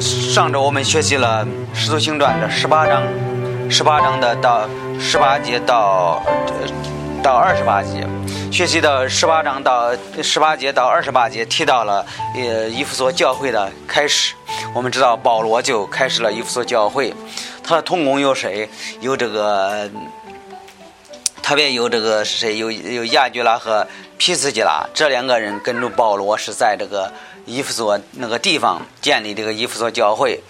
[0.00, 3.02] 上周我们学习了《使徒行传》的十八章，
[3.70, 4.68] 十八章的到
[5.00, 6.22] 十八节到
[7.22, 8.06] 到二十八节，
[8.52, 9.90] 学习的十八章到
[10.22, 14.34] 十八节到二十八节提到了呃以弗所教会的开始。
[14.74, 17.14] 我们知道保罗就开始了以弗所教会，
[17.62, 18.68] 他的同工有谁？
[19.00, 19.88] 有这个，
[21.42, 22.58] 特别有这个谁？
[22.58, 23.86] 有有亚居拉和
[24.18, 27.10] 皮斯基拉这两个人跟着保罗是在这个。
[27.46, 30.40] 伊弗所那个地方建立这个伊弗所教会，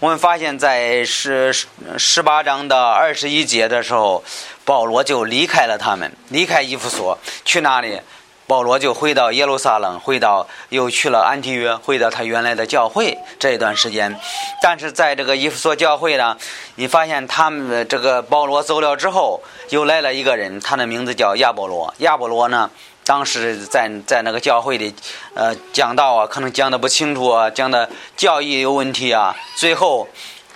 [0.00, 1.54] 我们发现，在十
[1.96, 4.22] 十八章的二十一节的时候，
[4.64, 8.00] 保罗就离开了他们，离开伊弗所去哪里？
[8.48, 14.18] 保罗就回到耶路撒冷，回到又去了安提约，回到他原来的教会这一段时间。
[14.60, 16.36] 但是在这个伊弗所教会呢，
[16.74, 21.94] 你发现他们这个保罗走了之后，又来了一个人，他的名字叫亚波罗。
[21.98, 22.68] 亚波罗呢？
[23.10, 24.94] 当时在在那个教会里，
[25.34, 30.06] 呃，讲道啊，可能讲的不清楚啊，讲的教义有问题啊，最后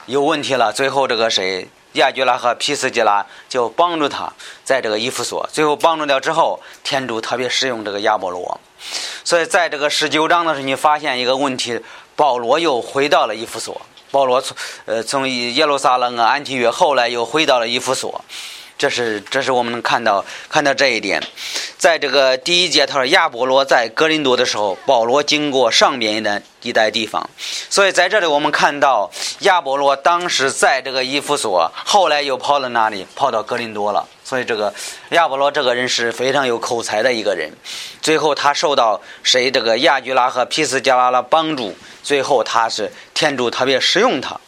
[0.06, 0.72] 有问题了。
[0.72, 4.32] 最后这个谁，亚居拉和皮斯基拉就帮助他
[4.62, 5.44] 在这个伊夫所。
[5.52, 8.60] 最后帮助了之后，天主特别使用这个亚波罗。
[9.24, 11.80] 所以在这个十九章的时候，你发现一个问题，
[12.14, 13.82] 保罗又回到了伊夫所。
[14.12, 18.24] 保罗从呃从耶路撒冷啊安提约，后来又回到了伊夫所。
[18.76, 21.22] 这是这是我们能看到看到这一点，
[21.78, 27.28] 在这个第一节，他说亚波罗在格林多的时候，保罗经过上边一的一带地方，
[27.70, 33.06] 所以在这里我们看到亚波罗当时在这个伊夫所，后来又跑到哪里？
[33.14, 34.06] 跑到格林多了。
[34.26, 34.72] 所以这个
[35.10, 37.52] 亚波罗这个人是非常有口才的一个人，
[38.00, 44.40] 最后他受到谁这个亚居拉和皮斯加拉的帮助，最后他是天主特别使用他。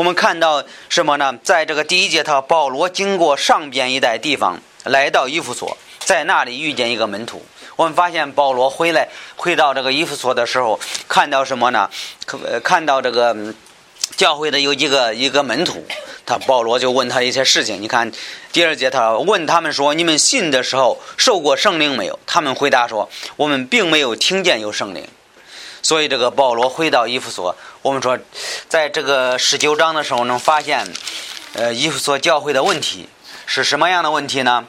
[0.00, 1.38] 我们看到什么呢？
[1.42, 7.44] 在这个第一节，他保罗经过上边一带地方，来到伊夫所，在那里遇见一个门徒。
[7.76, 9.06] 我们发现保罗回来
[9.36, 11.90] 回到这个伊夫所的时候，看到什么呢？
[12.64, 13.36] 看到这个
[14.16, 15.84] 教会的有几个一个门徒，
[16.24, 17.82] 他保罗就问他一些事情。
[17.82, 18.10] 你看
[18.52, 25.06] 第二节，他问他们说：“你们信的时候受过圣灵没有？”他们回答说：“我们并没有听见有圣灵。”
[25.82, 28.18] 所以，这个保罗回到伊夫所，我们说，
[28.68, 30.86] 在这个十九章的时候，能发现，
[31.54, 33.08] 呃，伊夫所教会的问题
[33.46, 34.66] 是什么样的问题呢？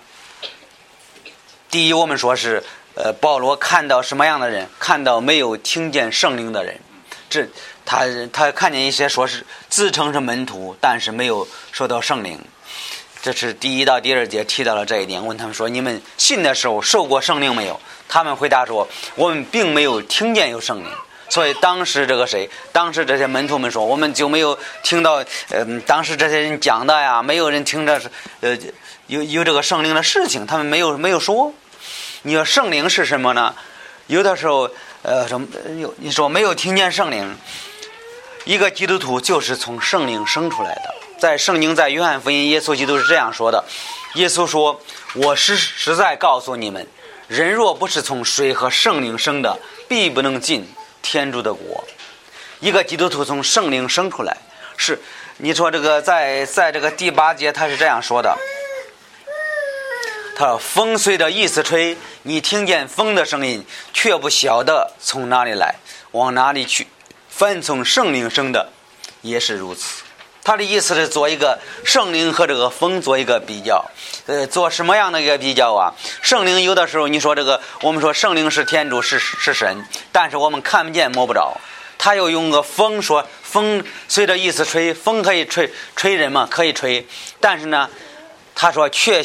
[1.69, 2.63] 第一，我们说是，
[2.95, 4.69] 呃，保罗看到什么样的人？
[4.79, 6.79] 看到没有听见圣灵的人。
[7.29, 7.45] 这，
[7.83, 12.39] 他他看见一些说是自称是门徒，但是没有受到圣灵。
[13.21, 15.25] 这是第一到第二节提到了这一点。
[15.25, 20.89] 问他们说：“你们信的时候受过圣灵没有？”他们回答说：“我们并没有听见有圣灵。”
[21.31, 22.49] 所以当时这个谁？
[22.73, 28.11] 当时这些门徒们说：“我们就没有听到，嗯，当时这些人讲的呀，没有人听着是，
[28.41, 28.57] 呃，
[29.07, 31.53] 有有这个圣灵的事情，他们没有没有说。
[32.23, 33.55] 你说圣灵是什么呢？
[34.07, 34.69] 有的时候，
[35.03, 35.47] 呃，什么
[35.79, 35.95] 有？
[35.99, 37.33] 你说没有听见圣灵，
[38.43, 40.93] 一个基督徒就是从圣灵生出来的。
[41.17, 43.63] 在圣经在约翰福音，耶稣基督是这样说的：
[44.15, 44.81] 耶稣说，
[45.13, 46.85] 我是实在告诉你们。”
[47.29, 50.67] 人若不是从水和圣灵生的，必不能进
[51.01, 51.83] 天主的国。
[52.59, 54.37] 一个基督徒从圣灵生出来，
[54.77, 54.99] 是
[55.37, 58.37] 你说这个在在这个第八节他是这样说的：
[60.35, 65.75] 他说风随着意思吹，你听见风的声音，却不晓得从哪里来，
[66.11, 66.87] 往哪里去。
[67.29, 68.69] 凡从圣灵生的，
[69.21, 70.03] 也是如此。
[70.43, 73.85] 他的意思是做一个圣灵和这个风做一个比较，
[74.31, 75.93] 呃，做什么样的一个比较啊？
[76.21, 81.59] 圣灵有的时候你说这个，我们说圣灵是天主是是神，但是我们看不见摸不着。
[81.97, 87.05] 他又用个风说，风随着意思吹，风可以吹吹人嘛，可以吹，
[87.41, 87.89] 但是呢，
[88.55, 89.21] 他说却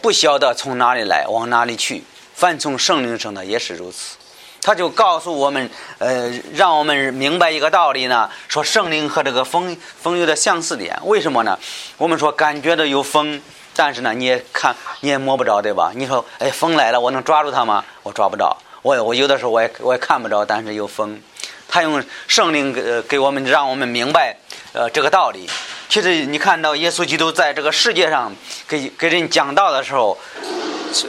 [0.00, 2.02] 不晓得从哪里来，往哪里去。
[2.34, 4.16] 凡从圣灵生的也是如此。
[4.62, 10.98] 他就告诉我们，呃，让我们明白一个道理呢，说圣灵和这个风风有点相似点。
[11.04, 11.58] 为什么呢？
[11.98, 13.40] 我们说感觉到有风，
[13.78, 15.92] 但是呢，你也看你也摸不着，对吧？
[15.94, 17.84] 你说，哎，风来了，我能抓住它吗？
[18.02, 18.56] 我抓不着。
[18.82, 21.22] 我我有的时候我也我也看不着，但是有风。
[21.68, 24.36] 他用圣灵给给我们，让我们明白，
[24.72, 25.48] 呃，这个道理。
[25.88, 28.34] 其实你看到耶稣基督在这个世界上
[28.66, 30.18] 给给人讲道的时候，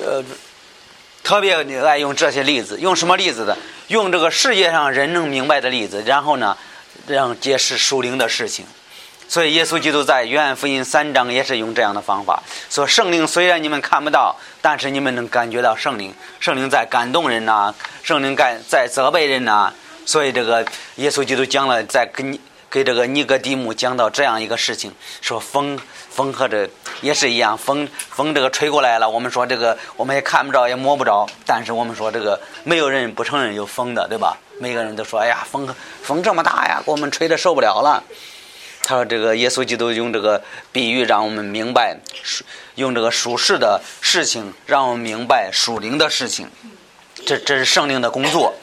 [0.06, 0.24] 呃。
[1.22, 1.54] 特别
[1.86, 3.56] 爱用这些例子，用什么例子的？
[3.90, 6.58] 用这个世界上人能明白的例子，然后呢，
[7.06, 8.66] 让解释属灵的事情。
[9.30, 17.72] 所以耶稣基督在约翰福音三章也是用这样的方法，说圣灵虽然你们看不到，但是你们能感觉到圣灵，圣灵在感动人呐，
[18.02, 19.72] 圣灵在在责备人呐。
[20.04, 20.66] 所以这个
[20.96, 22.42] 耶稣基督讲了，在跟你
[22.72, 24.92] 给这个尼哥底母讲到这样一个事情，
[25.22, 25.80] 说风
[26.10, 26.68] 风和这
[27.02, 34.36] 也是一样，风风这个吹过来了，我们说这个我们也看不着也摸不着，但是我们说这个没有人不承认有风的，对吧？
[34.60, 35.70] 每个人都说，哎呀，风
[36.02, 38.04] 风这么大呀，给我们吹的受不了了。
[38.90, 40.42] 他说：“这个耶稣基督用这个
[40.72, 41.96] 比喻让我们明白，
[42.74, 46.50] 用这个属世的事情让我们明白属灵的事情，
[47.24, 48.56] 这这是圣灵的工作。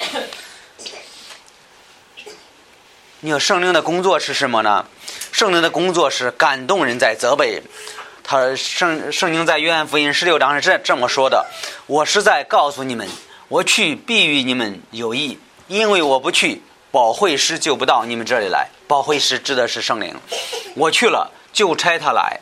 [3.20, 4.84] 你说圣灵的工作是什么呢？
[5.30, 7.62] 圣灵的工作是感动人，在责备人。
[8.24, 11.46] 他圣圣经在约翰福音十六章是这这么说的：
[11.86, 13.08] 我实在告诉你们，
[13.46, 15.38] 我去必与你们有益，
[15.68, 18.70] 因为我不去。”保惠师就不到你们这里来。
[18.86, 20.14] 保会师指的是圣灵。
[20.74, 22.40] 我去了，就差他来。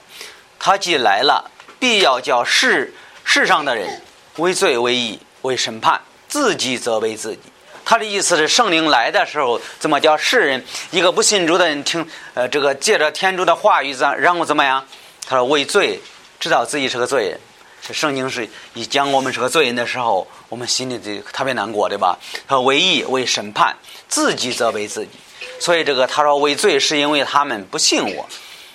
[0.59, 2.95] 他既来了，必要叫世
[3.25, 4.01] 世上的人
[4.37, 7.41] 为罪为义为审判，自己责备自己。
[7.85, 12.09] 他的意思是，圣灵来的时候，怎么叫世人一个不信主的人听？
[12.33, 14.83] 呃，这个借着天主的话语，怎然后怎么样？
[15.27, 16.01] 他说为罪，
[16.41, 17.41] 知道自己是个罪人。
[17.87, 22.19] 这圣经是一讲我们是个罪人的时候，我们心里就特别难过，对吧？
[22.49, 23.77] 他为义为审判，
[24.09, 25.11] 自己责备自己。
[25.59, 28.27] 所以这个他说为罪是因为他们不信我，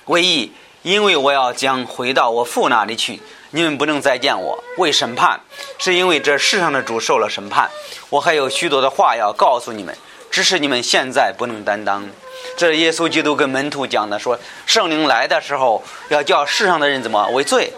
[0.05, 3.21] 为义因为我要将回到我父那里去，
[3.51, 4.63] 你们不能再见我。
[4.77, 5.39] 为审判
[5.77, 7.69] 是因为这世上的主受了审判，
[8.09, 9.95] 我还有许多的话要告诉你们，
[10.31, 12.07] 只是你们现在不能担当。
[12.55, 17.71] 这是耶稣基督跟门徒讲的，说圣灵来的时候要叫世上的人怎么为罪。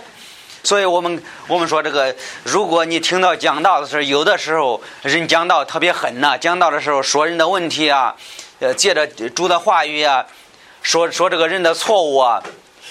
[0.64, 8.16] 所以我们我们说这个，如果你听到讲道的时候，有的时候人讲道特别狠呐，讲道的时候说人的问题啊，
[8.62, 10.24] 呃，借着主的话语啊，
[10.84, 12.40] 说说这个人的错误啊，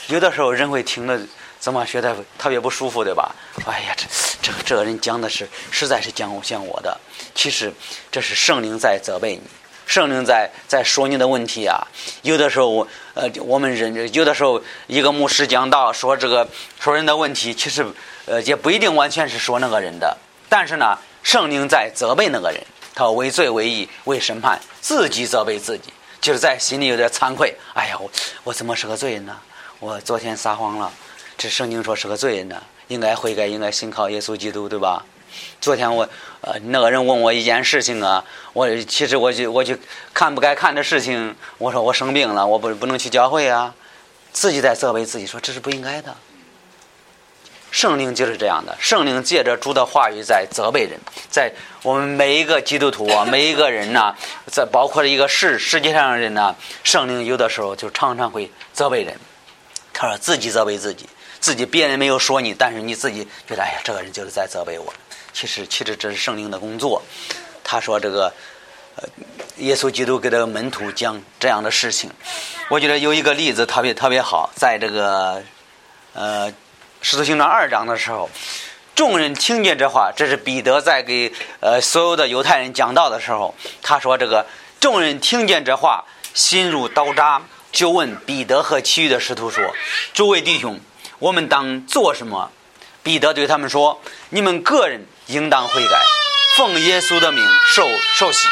[0.08, 1.16] 有的时候人会听了
[1.60, 3.32] 怎么觉得特别不舒服，对吧？
[3.66, 4.04] 哎呀，这
[4.42, 6.98] 这个这个人讲的是实在是讲讲我的，
[7.36, 7.72] 其实
[8.10, 9.42] 这是圣灵在责备你。
[9.86, 11.86] 圣灵在在说你的问题啊，
[12.22, 12.84] 有的时候，
[13.14, 16.48] 呃，我们人有的时候一个牧师讲道说这个
[16.80, 17.86] 说人的问题，其实
[18.26, 20.18] 呃也不一定完全是说那个人的，
[20.48, 22.60] 但是呢，圣灵在责备那个人，
[23.00, 27.56] 他为罪为义为审判，自己责备自己，就是在心里有点惭愧。
[27.72, 28.10] 哎呀，我
[28.44, 29.34] 我怎么是个罪人呢？
[29.78, 30.92] 我昨天撒谎了，
[31.38, 35.02] 这圣经说是个罪人呢，应该悔改，应该信靠耶稣基督，对吧？
[35.62, 36.06] 昨天我
[36.42, 39.74] 呃那个人问我一件事情啊，我其实我就我就
[40.12, 43.74] 看不该看的事情，我说我生病了，我不不能去教会啊，
[44.30, 46.14] 自己在责备自己说这是不应该的。
[47.70, 50.98] 圣灵就是这样的，圣灵借着主的话语在责备人，
[51.30, 51.52] 在
[51.82, 54.14] 我们每一个基督徒啊，每一个人呐，
[54.46, 59.16] 在包括了一个世世界上的人呢，圣灵有的时候就常常会责备人，
[59.92, 61.08] 他说自己责备自己，
[61.40, 64.92] 自己别人没有说你，但是你自己觉得哎呀，这个人就是在责备我。
[65.32, 67.00] 其实，其实这是圣灵的工作。
[67.62, 68.32] 他说：“这个，
[68.96, 69.08] 呃，
[69.58, 72.10] 耶稣基督给这个门徒讲这样的事情。
[72.68, 75.40] 我觉得有一个例子特别特别好，在这个，
[76.14, 76.52] 呃，
[77.02, 78.28] 使徒行传二章的时候，
[78.94, 84.46] 众人听见这话，这是彼得在给呃所有的犹太人讲道的时候，他说：这个
[84.78, 86.04] 众人听见这话，
[86.34, 87.42] 心如刀扎，
[87.72, 89.64] 就问彼得和其余的使徒说：
[90.12, 90.78] 诸位弟兄，
[91.18, 92.50] 我们当做什么？
[93.02, 94.00] 彼得对他们说：
[94.30, 95.96] 你们个人。”应当悔改，
[96.56, 98.48] 奉耶稣的名受受洗，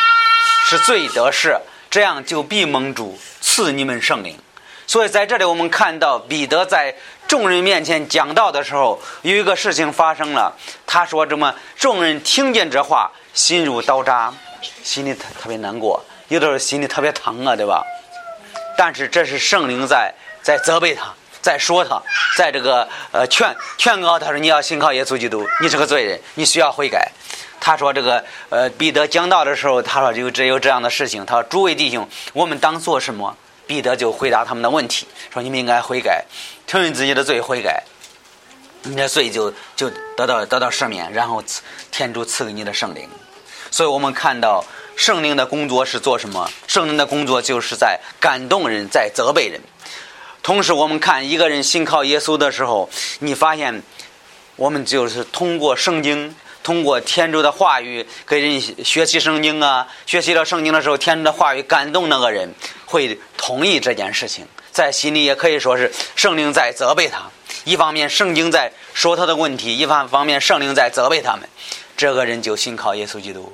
[0.66, 1.58] 是罪得赦，
[1.90, 4.38] 这样就必蒙主赐你们圣灵。
[4.86, 6.94] 所以在这里，我们看到彼得在
[7.28, 10.52] 众人面前讲道的时候，有一个事情发生了。
[10.86, 14.32] 他说：“这么众人听见这话，心如刀扎，
[14.82, 17.84] 心里特特别难过，有的时候心里特别疼啊，对吧？
[18.78, 22.02] 但是这是圣灵在在责备他。”在说他，
[22.36, 27.10] 在这个呃劝劝告他说你要信靠耶稣基督，你是个罪人，你需要悔改。
[27.60, 31.24] 他说这个呃彼得讲道的时候，他说就只有这样的事情。
[31.24, 33.36] 他说诸位弟兄，我们当做什么？
[33.68, 36.24] 彼得就回答他们的问题，说你们应该悔改，
[36.66, 37.84] 承认自己的罪，悔改，
[38.82, 41.44] 你的罪就就得到得到赦免，然后
[41.92, 43.06] 天主赐给你的圣灵。
[43.70, 44.64] 所以我们看到
[44.96, 46.50] 圣灵的工作是做什么？
[46.66, 49.60] 圣灵的工作就是在感动人，在责备人。
[50.42, 53.82] 同时，我们看一个人信靠耶稣的时候，你发现，
[54.56, 56.34] 我们就是通过圣经，
[56.68, 59.88] 通过天主的话语给人学习圣经啊。
[60.04, 67.22] 学习了圣经的时候，天主的话语感动那个人，会同意这件事情，在心里也可以说是圣灵在责备他。
[67.64, 71.48] 一方面，圣经在说他的问题；一方方面，圣灵在责备他们。
[71.96, 73.50] 这个人就信靠耶稣基督。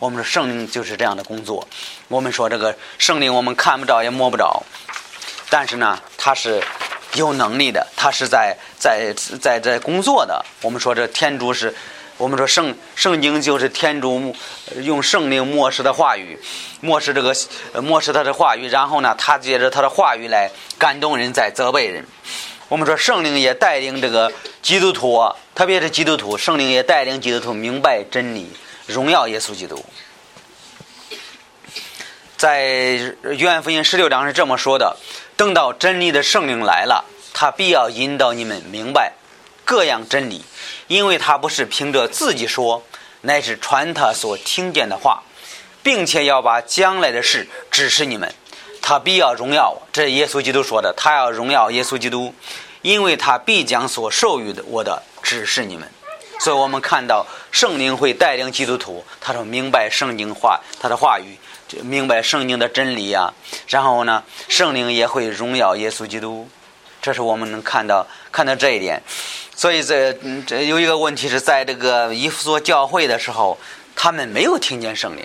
[0.00, 1.68] 我们说圣灵就是这样的工作。
[2.08, 4.60] 我们说这个圣灵，我们看不着也摸不着。
[5.48, 6.60] 但是呢，他是
[7.14, 10.44] 有能力的，他是在在在在工作的。
[10.62, 11.72] 我们说这天主是
[12.18, 14.34] 我们说圣圣经就是天主
[14.76, 16.38] 用圣灵漠视的话语，
[16.80, 17.34] 漠视这个
[17.82, 22.06] 漠视他的话语，然后呢，他借着他的话语来感动人，在责备人。
[22.68, 24.32] 我们说圣灵也带领这个
[24.62, 28.50] 基督徒，特别是基督徒，圣灵也带领基督徒明白真理，
[28.86, 29.84] 荣耀耶稣基督。
[32.38, 32.60] 在
[33.22, 34.96] 约翰福音十六章是这么说的：
[35.36, 37.04] 等到真理的圣灵来了，
[37.34, 39.12] 他必要引导你们明白
[39.66, 40.42] 各样真理。
[40.88, 42.82] 因为他不是凭着自己说，
[43.22, 45.22] 乃是传他所听见的话，
[45.82, 48.32] 并且要把将来的事指示你们。
[48.80, 50.94] 他必要荣耀，这是耶稣基督说的。
[50.96, 52.32] 他要荣耀耶稣基督，
[52.82, 55.90] 因为他必将所授予的我的指示你们。
[56.38, 61.36] 所以我们看到圣灵会带领基督徒，他说明白圣经话，他的话语，
[61.82, 63.34] 明白圣经的真理呀。
[63.66, 66.48] 然后呢，圣灵也会荣耀耶稣基督。
[67.02, 69.02] 这是我们能看到看到这一点。
[69.56, 70.12] 所以，这
[70.46, 73.56] 这有一个问题是在这个以弗所教会的时候，
[73.96, 75.24] 他们没有听见圣灵。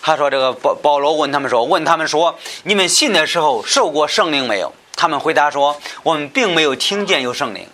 [0.00, 4.72] 他说：“这个保保罗问他们说，问他们说，你们信的时候受过圣灵没有？
[4.96, 7.66] 他们回答说，我们并没有听见有圣灵。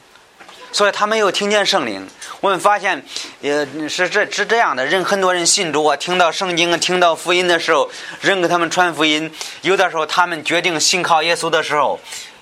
[0.73, 2.07] 所以他没有听见圣灵。
[2.41, 3.03] 我们发现，
[3.43, 7.89] 呃，是这是这样的人，很多人信主啊，听到圣经啊，听到福音的时候，
[8.21, 9.33] 人给他们传福音。
[9.63, 11.99] 有的时候，他们决定信靠耶稣的时候，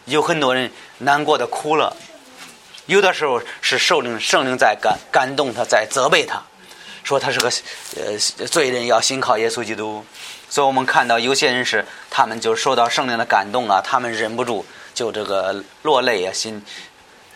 [0.06, 1.94] 有很多人难过的哭了。”
[2.86, 6.42] 有的时候是圣灵，圣灵在感感动他，在责备他，
[7.04, 7.50] 说他是个
[7.96, 10.04] 呃罪人，要信靠耶稣基督。
[10.48, 14.64] 所以我们看到有些人是他们就受到圣灵的感动啊，他们忍不住
[14.94, 16.64] 就这个落泪啊，信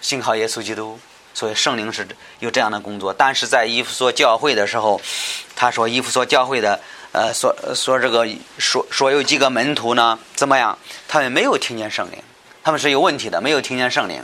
[0.01, 0.99] 信靠耶稣基督。
[1.33, 2.07] 所以圣灵是
[2.41, 3.13] 有这样的工作。
[3.13, 5.01] 但是在伊夫所教会的时候，
[5.57, 6.79] 他说伊夫所教会的
[7.13, 8.29] 呃所说这个
[8.59, 10.77] 说说有几个门徒呢怎么样？
[11.09, 12.23] 他们没有听见圣灵，
[12.63, 14.23] 他们是有问题的，没有听见圣灵。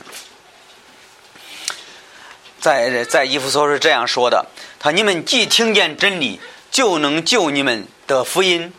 [2.60, 4.46] 在在伊夫所是这样说的
[4.80, 8.72] ：“他你们既听见真理，就能救你们的福音。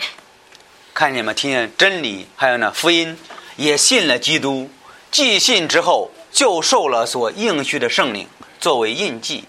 [0.94, 1.34] 看见吗？
[1.34, 3.18] 听见真理，还有呢福音，
[3.56, 4.70] 也信了基督。
[5.12, 8.28] 既信之后，就受了所应许的圣灵
[8.60, 9.46] 作为印记。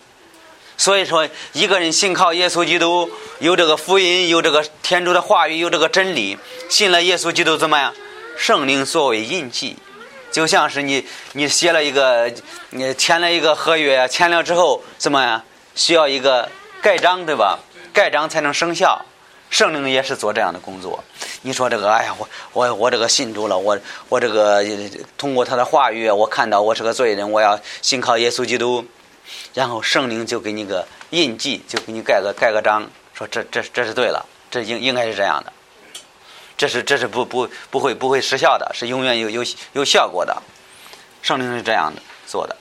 [0.77, 7.93] 所以说，一个人信靠耶稣基督，有这个福音，有这个天主的话语，有这个真理，信了耶稣基督怎么样？
[8.37, 9.77] 圣灵作为印记。”
[10.31, 12.33] 就像是你，你写了一个，
[12.71, 15.43] 你签了一个合约，签了之后怎么样？
[15.75, 16.49] 需要一个
[16.83, 17.59] 盖章，对吧？
[17.93, 19.05] 盖章才能生效。
[19.51, 21.03] 圣灵也是做这样的工作。
[21.41, 23.79] 你说这个，哎呀，我我我这个信主了，我
[24.11, 24.63] 我这个
[25.17, 28.85] 通过他的话语，我看到我是个罪人，我要信靠耶稣基督，
[29.55, 35.53] 然后圣灵就给你个印记，就给你盖个盖个章，说这这这是对了，这应应该是这样的。
[36.59, 40.37] 这是这是不不不会不会失效的，是永远有有有效果的。
[41.23, 42.57] 圣灵是这样的做的。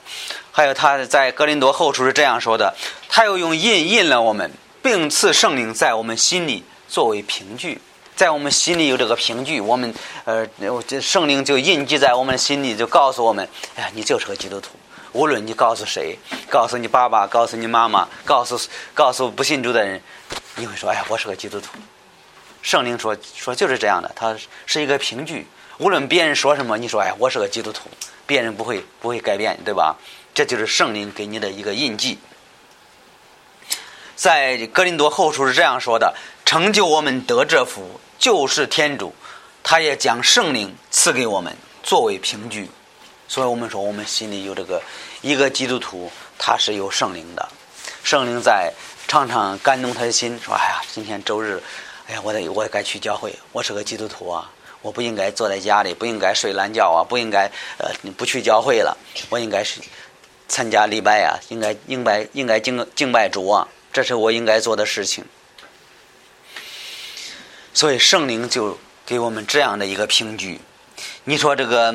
[0.52, 2.74] 还有他在格林多后书是这样说的：
[3.10, 4.52] 他又用印印了我们，
[4.82, 7.82] 并赐圣灵在我们心里作为凭据，
[8.16, 9.94] 在我们心里有这个凭据，我们
[10.26, 10.48] 呃
[10.88, 14.70] 这圣灵就印记在我们心里，就告诉我们：哎呀，你就是个基督徒。
[15.14, 16.18] 无论你告诉谁，
[16.50, 18.60] 告诉你爸爸，告诉你妈妈，告诉
[18.94, 20.00] 告诉不信主的人，
[20.56, 21.70] 你会说：哎呀，我是个基督徒。
[22.62, 24.36] 圣灵说说就是这样的，它
[24.66, 25.48] 是一个凭据。
[25.78, 27.88] 无论别人说什么，你说哎，我是个基督徒，
[28.26, 29.96] 别人不会不会改变，对吧？
[30.34, 32.18] 这就是圣灵给你的一个印记。
[34.16, 39.14] 在格林多后书是这样说的：成就我们得这福，就是天主，
[39.62, 42.70] 他也将圣灵赐给我们作为凭据。
[43.28, 44.82] 所以我们说，我们心里有这个
[45.22, 47.48] 一个基督徒，他是有圣灵的，
[48.04, 48.74] 圣灵在
[49.08, 51.62] 常常感动他的心，说：“哎呀，今天周日。”
[52.08, 54.50] 哎呀，我得我该去教会，我是个基督徒啊，
[54.82, 58.98] 我不应该坐在家里，不应该睡懒觉啊，不应该呃不去教会了，
[59.30, 59.82] 我应该是
[60.48, 65.26] 参加礼拜啊，应该应该应该敬敬拜主啊，这是我应该做的事情。
[67.74, 70.62] 所以圣灵就给我们这样的一个凭据。
[71.26, 71.94] 你说这个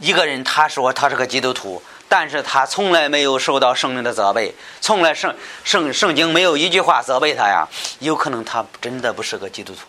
[0.00, 1.82] 一个人他说他是个基督徒。
[2.10, 7.68] 但是他从来没有受到圣灵的责备，从来圣圣圣经没有一句话责备他呀。
[7.98, 9.80] 有可能他真的不是个基督徒。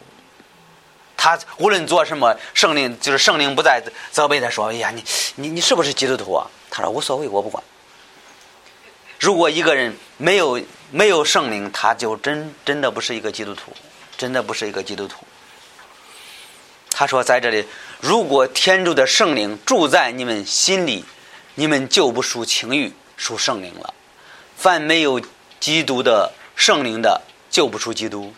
[1.16, 5.04] 他无论做什么，圣灵就是圣灵不再责备他说：“哎呀，你
[5.36, 7.64] 你你是不是基督徒啊？”他说：“无所谓，我不管。”
[9.18, 10.62] 如果一个人没有
[10.92, 13.72] 没有圣灵，他就真真的不是一个基督徒，
[14.18, 15.26] 真的不是一个基督徒。
[16.92, 17.66] 他说：“在这里，
[18.02, 21.06] 如果天主的圣灵住在你们心里。”
[21.60, 23.94] 你们就不属情欲，属圣灵了。
[24.56, 25.22] 凡没有
[25.60, 28.34] 基督的圣灵的，就不属基督。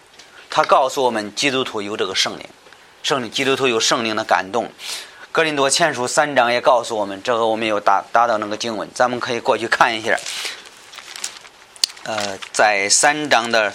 [0.50, 2.50] 他告诉我们，基督徒有这个圣灵，
[3.04, 4.72] 圣灵基督徒有圣灵的感动。
[5.32, 10.20] 格林多前书三章也告诉我们，这个我们有达达到那个经文，咱们可以过去看一下。
[12.02, 13.72] 呃，在三章的，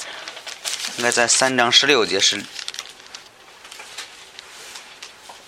[0.97, 2.43] 应该在三章十六节是，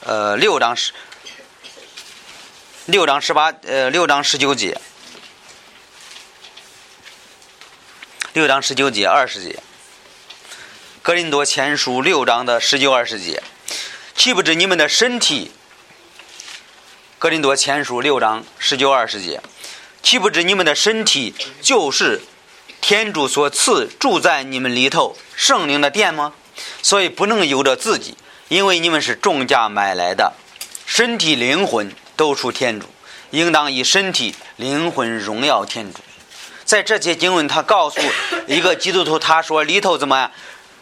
[0.04, 0.92] 呃，六章十，
[2.88, 4.80] 六章十八，呃，六章十九节，
[8.32, 9.62] 六章十九节二十节，
[11.02, 13.42] 格林多前书六章的十九二十节，
[14.16, 15.50] 岂不知你们的身体？
[17.18, 19.42] 格林多前书六章十九二十节，
[20.02, 22.22] 岂不知你们的身体就是？
[22.80, 26.32] 天主所赐住在你们里头圣灵的殿吗？
[26.80, 28.16] 所以不能由着自己，
[28.48, 30.32] 因为你们是重价买来的，
[30.86, 32.86] 身体灵魂都属天主，
[33.30, 36.00] 应当以身体灵魂荣耀天主。
[36.64, 38.00] 在这些经文，他告诉
[38.48, 40.30] 一个基督徒，他说里头怎么样？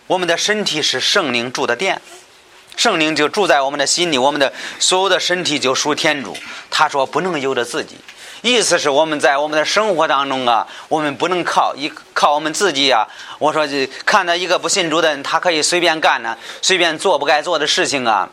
[0.07, 2.01] 我们的身体是圣灵住的殿，
[2.77, 6.35] 圣灵就住在我们的心里，我们的所有的身体就属天主。
[6.71, 7.97] 他说不能由着自己。
[8.43, 13.07] 意思是我们在我们的生活当中啊，我们不能靠一靠我们自己啊。
[13.39, 18.29] 我说，就看到一个不信主的人，他可以随便干呢，随便做不该做的事情啊。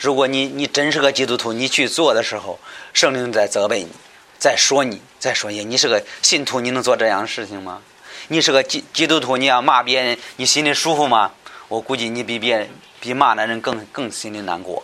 [0.00, 2.58] 如果你你真是个基督徒，你去做的时候，
[2.94, 3.90] 圣灵在责备你，
[4.38, 7.82] 在说你，在说你，你是个信徒，你能做这样的事情吗？
[8.28, 11.32] 你是个基基督徒，你要骂别人，你心里舒服吗？
[11.68, 14.82] 我估计你比别人比骂那人更更心里难过。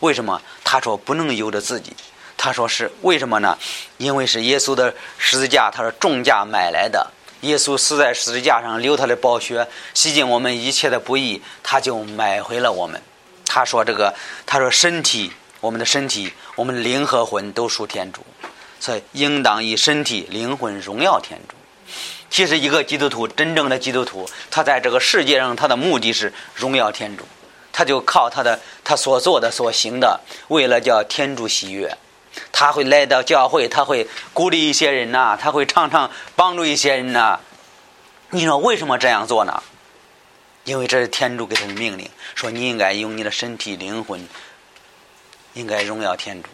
[0.00, 0.42] 为什么？
[0.62, 1.94] 他说不能由着自己。
[2.36, 3.56] 他说是为什么呢？
[3.96, 7.10] 因为是耶稣的十字架，他说重价买来的。
[7.40, 13.00] 耶稣死在十字架上，流他的宝血，洗净我们一切的不义，他就买回了我们。
[13.54, 14.14] 他说这个，
[14.46, 15.30] 他说身体，
[15.60, 18.24] 我们的身体，我们灵和魂都属天主，
[18.80, 21.54] 所以应当以身体、灵魂荣耀天主。
[22.30, 27.26] 其实一个基督徒，真正的基督徒，他在这个世界上，他的目的是荣耀天主，
[27.70, 30.18] 他就靠他的他所做的、所行的，
[30.48, 31.94] 为了叫天主喜悦。
[32.50, 37.38] 他会来到教会，他会鼓励一些人呐，他会常常帮助一些人呐。
[38.30, 39.62] 你说为什么这样做呢？
[40.64, 44.26] 因为这是天主给他的命令，说你应该用你的身体、灵魂，
[45.54, 46.48] 应该荣耀天主，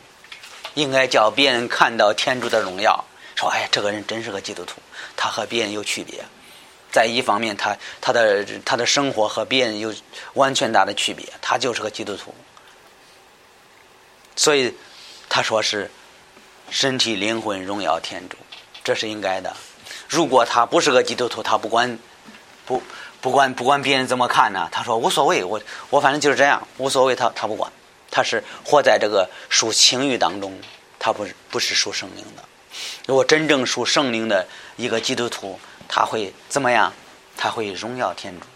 [0.75, 3.05] 应该叫别人看到天主的荣耀。
[3.35, 4.81] 说，哎，这个人真是个基督徒，
[5.17, 6.25] 他和别人有区别。
[6.91, 9.95] 在一方面，他他的他的生活和别人有
[10.35, 12.35] 完全大的区别，他就是个基督徒。
[14.37, 14.75] 所以。
[15.31, 15.91] 他说是
[16.71, 18.39] 身体灵魂荣耀天主，
[18.83, 19.55] 这是应该的。
[20.09, 21.99] 如果他不是个基督徒，他不管
[22.65, 22.83] 不
[23.21, 24.69] 不管不管别人怎么看呢？
[24.71, 27.17] 他说无所谓，我我反正就是这样，无所谓。
[27.17, 27.71] 他他不管，
[28.11, 30.59] 他是活在这个属情欲当中，
[30.99, 32.43] 他不是不是属圣灵的。
[33.07, 36.93] 如果真正属圣灵的一个基督徒，他会怎么样？
[37.37, 38.47] 他会荣耀天主。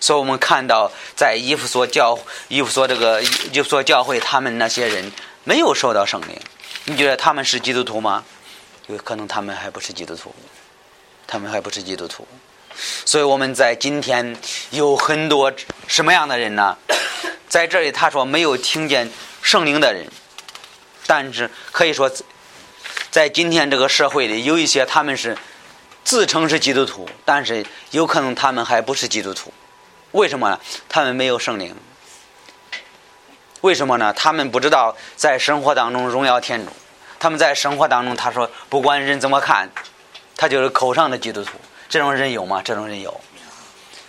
[0.00, 5.12] 所以我们看到在伊夫所教伊夫所这个伊夫所教会他们那些人。
[5.48, 6.36] 没有受到圣灵，
[6.86, 8.24] 你觉得他们是基督徒吗？
[8.88, 10.34] 有可能他们还不是基督徒，
[11.24, 12.26] 他们还不是基督徒。
[13.04, 14.36] 所以我们在今天
[14.70, 15.52] 有很多
[15.86, 16.76] 什么样的人呢？
[17.48, 19.10] 在这里他说没有听见
[19.40, 20.06] 圣灵的人，
[21.06, 22.10] 但是可以说，
[23.10, 25.36] 在今天这个社会里有一些他们是
[26.04, 29.52] 自称是基督徒，但是有可能他们还不是基督徒。
[30.12, 30.60] 为什么呢？
[30.88, 31.74] 他们没有圣灵。
[33.62, 34.12] 为什么呢？
[34.12, 36.72] 他们不知道在生活当中荣耀天主。
[37.18, 39.70] 他们在生活当中，他说不管人怎么看，
[40.36, 41.52] 他就是口上的基督徒。
[41.88, 42.62] 这种人有吗？
[42.62, 43.20] 这种人有。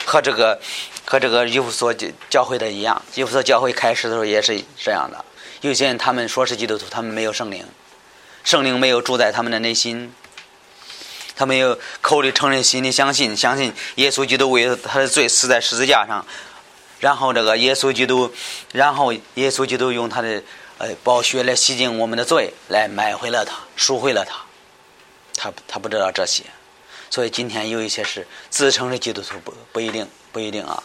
[0.05, 0.57] 和这个
[1.05, 5.25] 和这个伊夫所教教会的一样，伊夫所教会开始的时候也是这样的。
[5.61, 7.65] 有些人他们说是基督徒，他们没有圣灵，
[8.43, 10.13] 圣灵没有住在他们的内心，
[11.35, 16.25] 他没有口里承认，心里相信，相信耶稣基督为他的罪死在十字架上。
[16.99, 18.33] 然后这个耶稣基督，
[18.71, 20.41] 然后耶稣基督用他的
[20.77, 24.37] 呃宝血来洗净我们的罪，来买回了他，赎回了他。
[25.35, 26.43] 他他不知道这些，
[27.09, 30.83] 所以今天有一些是自称是基督徒，不不一定不一定啊。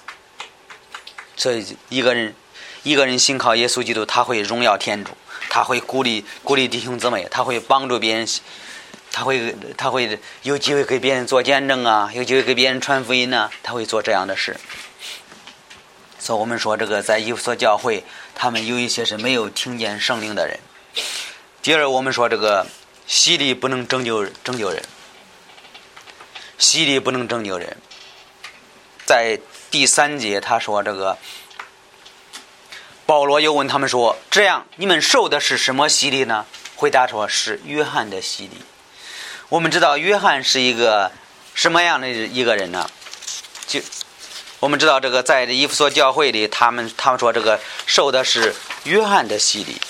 [1.36, 2.34] 所以一个人
[2.82, 5.12] 一个人信靠耶稣基督，他会荣耀天主，
[5.48, 8.28] 他会鼓励鼓励弟兄姊妹，他会帮助别人，
[9.10, 14.56] 他会他会有机会给别人做见证啊，有机会给别人传福音呢，他会做这样的事。
[16.18, 18.04] 所以我们说，这个在以弗所教会，
[18.34, 20.60] 他们有一些是没有听见圣灵的人。
[21.62, 22.64] 第二，我们说这个
[23.08, 24.80] 洗礼不能拯救拯救人，
[26.62, 27.76] 洗礼不能拯救人。
[29.04, 31.18] 在第三节，他说这个
[33.04, 36.46] 保罗又问他们说：“这样，你们受的是什么洗礼呢？”
[36.76, 38.62] 回答说是约翰的洗礼。
[39.48, 41.10] 我们知道约翰是一个
[41.52, 42.88] 什么样的一个人呢？
[43.66, 43.80] 就。
[44.60, 49.80] 我们知道这个在这伊夫所教会里，他们他们说这个受的是约翰的洗礼。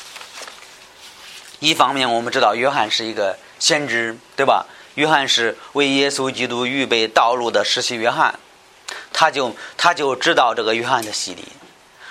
[1.58, 4.64] 一方面，我们知道约翰是一个先知，对吧？
[4.94, 8.38] 约翰是为耶稣基督预备道路的实习约翰，
[9.12, 11.44] 他就他就知道这个约翰的洗礼。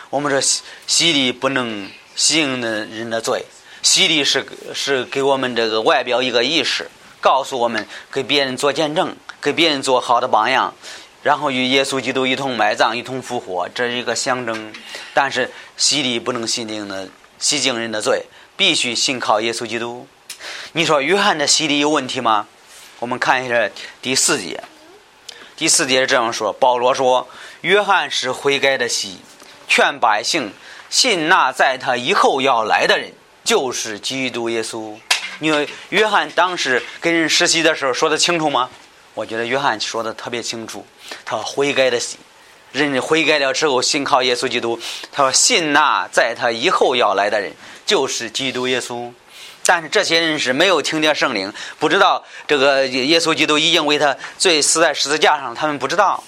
[0.10, 3.46] 我们说洗洗礼不能洗净的人的罪，
[3.82, 6.90] 洗礼是是给我们这个外表一个仪式，
[7.20, 10.74] 告诉我们给别人做见证，给别人做好的榜样，
[11.22, 14.74] 然后与耶稣基督一同埋葬，一同复活，这是一个象征。
[15.14, 18.26] 但是洗礼不能洗净的洗净人的罪，
[18.58, 20.08] 必须信靠耶稣基督。
[20.74, 22.48] 你说约翰的洗礼有问题吗？
[23.02, 23.68] 我们看一下
[24.00, 24.64] 第四节，
[25.58, 27.28] 第四节是这样说：保罗说，
[27.62, 29.18] 约翰是悔改的洗。
[29.68, 30.54] 劝百姓
[30.88, 33.12] 信那在他以后要来的人，
[33.44, 34.96] 就是基督耶稣。
[35.40, 38.70] 因为约翰当时跟人实习的时候说的清楚吗？
[39.16, 40.86] 我觉得约翰说的特别清楚。
[41.26, 42.20] 他悔改的信，
[42.72, 44.80] 人悔改了之后信靠耶稣基督。
[45.12, 47.52] 他说信那在他以后要来的人，
[47.84, 49.12] 就是基督耶稣。
[49.66, 56.24] 但是这些人是没有听见圣灵，不知道这个耶稣基督已经为他罪死在十字架上，他们不知道。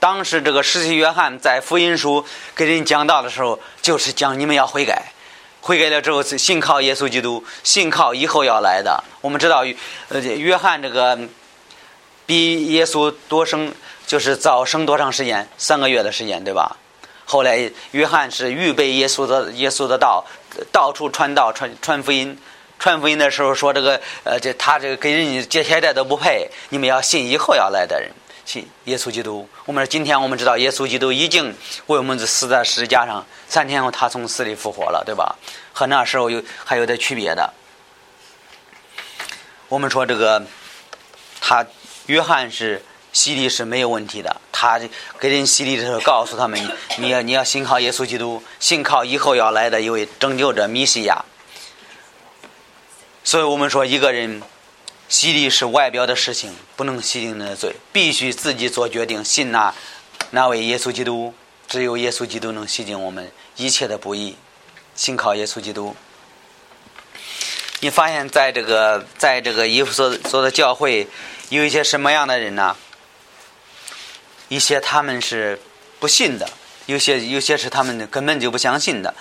[0.00, 2.24] 当时这个实习约翰在福音书
[2.54, 5.12] 给人讲道的时候，就是讲你们要悔改，
[5.60, 9.04] 悔改了之后信靠耶稣基督，信靠以后要来的。
[9.20, 9.64] 我们知道，
[10.08, 11.18] 呃，约翰这个
[12.26, 13.72] 比耶稣多生，
[14.06, 15.48] 就是早生多长时间？
[15.58, 16.76] 三个月的时间，对吧？
[17.24, 20.24] 后来约翰是预备耶稣的耶稣的道，
[20.72, 22.38] 到处传道、传传福音。
[22.78, 28.10] 传福音的时候说这个，呃，这他这个给人家接现在都不配，你们要信以后要来的人。
[28.44, 31.54] 信耶稣基督，我们说今天我们知道耶稣基督已经
[31.86, 35.36] 为我们死在十字架上，三天后他从死里复活了，对吧？
[35.74, 37.52] 和那时候有还有点区别的。
[39.68, 40.42] 我们说这个，
[41.42, 41.66] 他
[42.06, 44.80] 约翰是洗礼是没有问题的，他
[45.20, 46.58] 给人洗礼的时候告诉他们，
[46.96, 51.22] 你要你要信靠耶稣基督，信靠以后要来的一位拯救者弥西亚。
[53.28, 54.40] 所以我们说一个人。
[55.10, 59.74] 洗礼是外表的事情，不能洗净的罪，必须自己做决定，信那
[60.32, 61.32] 那位耶稣基督，
[61.66, 64.36] 只有耶稣基督能洗净我们一切的不义，
[64.94, 65.96] 信靠耶稣基督。
[67.80, 71.08] 你发现在这个在这个耶稣所所的教会，
[71.48, 72.76] 有一些什么样的人呢？
[74.48, 75.58] 一些他们是
[75.98, 76.46] 不信的，
[76.84, 79.14] 有些有些是他们根本就不相信的。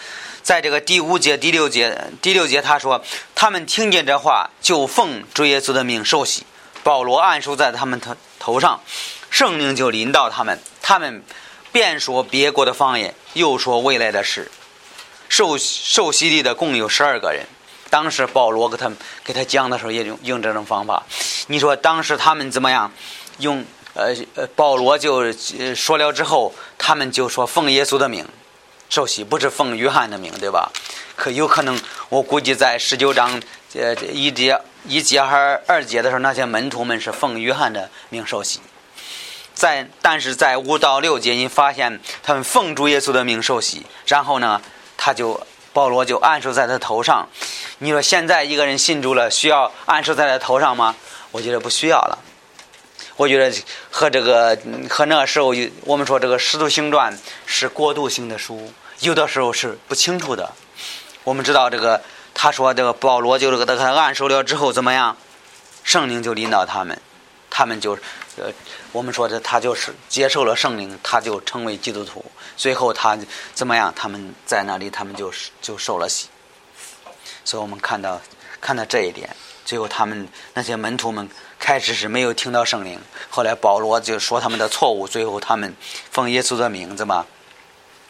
[0.48, 3.04] 在这个第五节、第六节、第六节，他说
[3.36, 6.46] ：“他们听见这话，就奉主耶稣的命受洗。
[6.84, 8.80] 保罗按手在他们头头上，
[9.30, 10.58] 圣灵就临到他们。
[10.82, 11.22] 他们
[11.74, 14.50] 便说别国的方言，又说未来的事。
[15.28, 17.46] 受受洗礼的共有十二个人。
[17.90, 21.04] 当时保罗给他们给他讲的时候，也用用这种方法。
[21.48, 22.90] 你说当时他们怎么样？
[23.40, 25.30] 用呃呃，保罗就
[25.76, 28.26] 说了之后，他们就说奉耶稣的名。”
[28.90, 30.72] 受洗不是奉约翰的名，对吧？
[31.16, 33.42] 可有可能，我估计在十九章
[33.74, 38.60] 呃一节一节和二节的时候，那些门徒们是奉约翰的名受洗。
[39.54, 44.62] 在但是在五到六节，你发现他们奉主耶稣的名受洗，然后呢，
[44.96, 47.28] 他就保罗就按手在他头上。
[47.80, 50.96] 你说现在一个人信主了，需要按手在他头上吗？
[51.32, 52.20] 我觉得不需要了。
[53.18, 53.52] 我觉得
[53.90, 54.56] 和这个
[54.88, 55.52] 和那个时候，
[55.86, 57.12] 我们说这个《使徒行传》
[57.48, 60.54] 是过渡性的书，有的时候是不清楚的。
[61.24, 62.00] 我们知道这个，
[62.36, 65.18] 他说这个保罗就这个他按手了之后怎么样，
[65.84, 67.02] 圣灵就领导他们，
[67.50, 67.98] 他们就
[68.36, 68.54] 呃，
[68.92, 72.24] 我们说的他就是接受了圣灵，他就成为基督徒。
[72.56, 73.18] 最后他
[73.56, 73.92] 怎么样？
[73.96, 76.28] 他们在那里，他们就就受了洗。
[77.44, 78.22] 所以我们看到
[78.62, 81.28] 看到这一点，最后他们那些门徒们。
[81.60, 85.76] 开始是没有听到圣灵，后来保罗就说他们的错误，最后他们
[86.12, 87.26] 奉耶稣的名字嘛，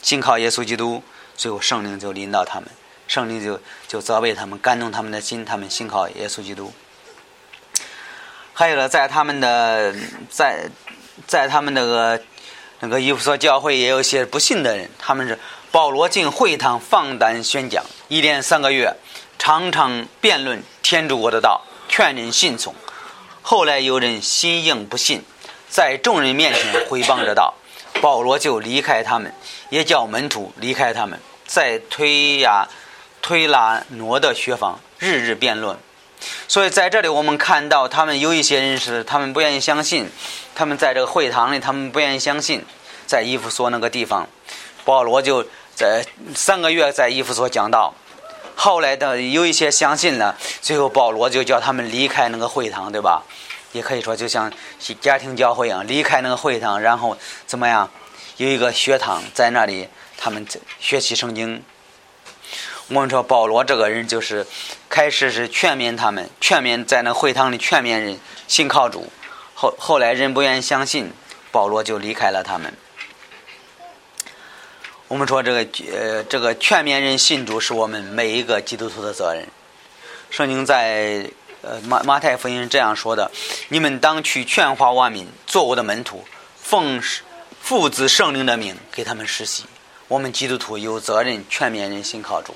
[0.02, 1.02] 信靠耶稣基督，
[1.36, 2.70] 最后圣灵就领导他们，
[3.08, 6.72] 圣灵就就责备他们，感动他们的心，他们信靠耶稣基督。
[8.54, 9.96] 还有呢，在他们的
[10.30, 10.70] 在
[11.26, 12.22] 在他们那个
[12.82, 15.40] 那个以弗所教会也有些不信的人，他们是
[15.72, 18.96] 保罗进会堂放胆宣讲，一连三个月，
[19.40, 22.76] 常常辩论天主国的道，劝人信从。
[23.50, 25.24] 后来有人心硬不信，
[25.70, 27.54] 在众人面前回谤着道，
[28.02, 29.34] 保罗就离开他们，
[29.70, 32.68] 也叫门徒离开他们，在推呀
[33.22, 35.78] 推拉挪的学坊日日辩论。
[36.50, 40.10] 所以在这里我们看到，他们有一些人是他们不愿意相信，
[40.54, 42.66] 他们在这个会堂里，他们不愿意相信，
[43.06, 44.28] 在伊夫所那个地方，
[44.84, 46.06] 保罗就在
[46.36, 47.94] 三个月在伊夫所讲道。
[48.60, 53.22] 后来的有一些相信了，最后保罗就叫他们离开那个会堂，对吧？
[53.72, 54.52] 也可以说就像
[55.00, 57.16] 家庭教会一样，离开那个会堂，然后
[57.46, 57.88] 怎么样？
[58.38, 60.46] 有一个学堂在那里，他们
[60.80, 61.64] 学习圣经。
[62.88, 64.48] 我们说保罗这个人就是
[64.90, 69.12] 开始是劝勉他们，劝勉在那会堂里劝勉人，信靠主。
[69.54, 71.12] 后后来人不愿意相信，
[71.52, 72.74] 保罗就离开了他们。
[75.10, 79.48] 我们说这个呃，这个劝勉人信主是我们每一个基督徒的责任。
[80.30, 81.26] 圣经在
[81.62, 83.32] 呃马马太福音这样说的
[83.70, 86.26] ：“你们当去劝化万民，做我的门徒，
[86.62, 87.02] 奉
[87.62, 89.64] 父子圣灵的名给他们实习。”
[90.10, 92.54] 我们基督徒有责任全面人信靠主，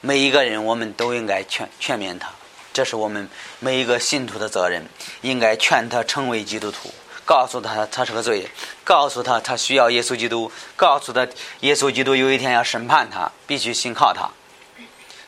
[0.00, 2.30] 每一个人我们都应该劝劝勉他，
[2.72, 3.28] 这是我们
[3.60, 4.86] 每一个信徒的责任，
[5.20, 6.90] 应该劝他成为基督徒。
[7.24, 8.48] 告诉他他是个罪，
[8.84, 11.26] 告诉他他需要耶稣基督，告诉他
[11.60, 14.28] 耶稣基督有一天要审判他，必须信靠他。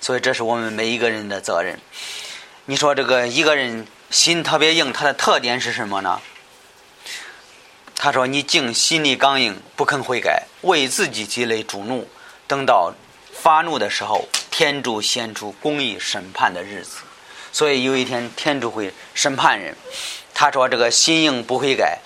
[0.00, 1.78] 所以这是我们每一个人的责任。
[2.66, 6.20] 你说这个一个人心特别硬，他的特点是什么呢？
[7.96, 12.07] 他说：“你竟心里刚硬，不肯悔改，为自己积累主怒，
[12.46, 12.92] 等到
[13.33, 16.98] 发怒的时候，天主显出公义审判的日子。
[17.50, 19.74] 所以有一天天主会审判人。”
[20.35, 22.01] 他说：“这个心硬不悔改，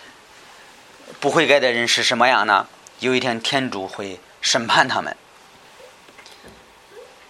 [1.18, 2.68] 不悔改的人是什么样呢？
[3.00, 5.16] 有一天天主会审判他们。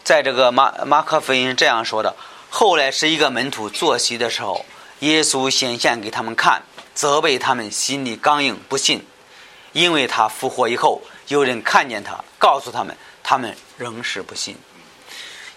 [0.02, 2.16] 在这个马马可福音这样说的。
[2.50, 4.66] 后来是一个门徒坐席的时候，
[5.00, 6.62] 耶稣显现给他们看，
[6.94, 9.06] 责备他们心里刚硬不信，
[9.72, 14.56] 因为他复活以后，有人看见他，告诉他们，他们仍是不信。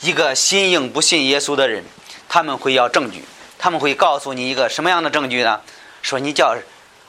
[0.02, 1.84] 一个心硬不信耶稣的人，
[2.30, 3.24] 他们会要证据。”
[3.62, 5.62] 他们会告诉你一个什么样的证据呢？
[6.02, 6.58] 说你叫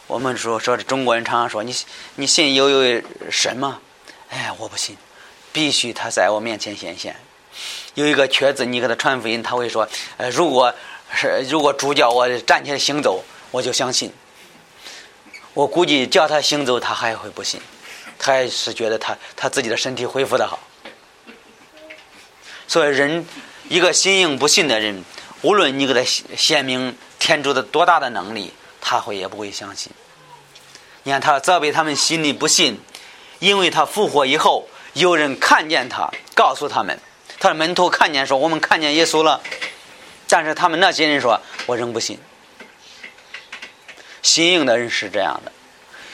[0.07, 1.75] 我们说说中国人常常说你
[2.17, 3.81] 你信有有神吗？
[4.29, 4.95] 哎，我不信，
[5.51, 7.17] 必须他在我面前显现。
[7.95, 9.89] 有一个瘸子，你给他传福音，他会说：
[10.19, 10.75] 呃，如果
[11.15, 14.13] 是如果主叫我站起来行走，我就相信。
[15.55, 17.59] 我估计叫他行走，他还会不信，
[18.19, 20.61] 他还是觉得他他自己的身体恢复的好。
[22.69, 23.27] 所以人
[23.71, 25.03] 一个心硬不信的人。
[25.43, 26.03] 无论你给他
[26.37, 29.93] 显明天主的多大的能力，他会也不会相信。
[31.03, 32.81] 你看他责备他们心里不信，
[33.41, 36.99] 因为他复活以后，有人看见他，告诉他们，
[37.41, 39.41] 他的门徒看见说我们看见耶稣了，
[40.29, 42.19] 但是他们那些人说我仍不信。
[44.23, 45.51] 心硬的人是这样的，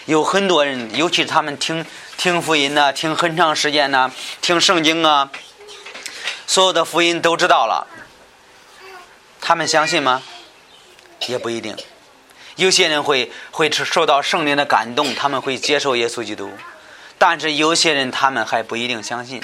[0.07, 1.85] 有很多人，尤其是他们听
[2.17, 4.11] 听福音呐，听很长时间呐，
[4.41, 5.31] 听圣经啊，
[6.47, 7.87] 所有的福音都知道了。
[9.41, 10.23] 他们相信吗？
[11.27, 11.77] 也不一定。
[12.57, 16.49] 有些人会会受到圣灵的感动，他们会接受耶稣基督；
[17.17, 19.43] 但是有些人他们还不一定相信，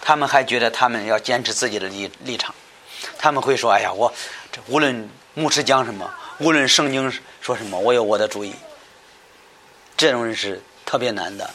[0.00, 2.54] 他们还觉得他们要坚持自己的立立场。
[3.18, 4.12] 他们会说：“哎呀，我
[4.50, 8.54] 这无论牧师讲什么，无论圣经说什么，我有我的主意。”
[9.96, 11.50] 这种人是特别难的。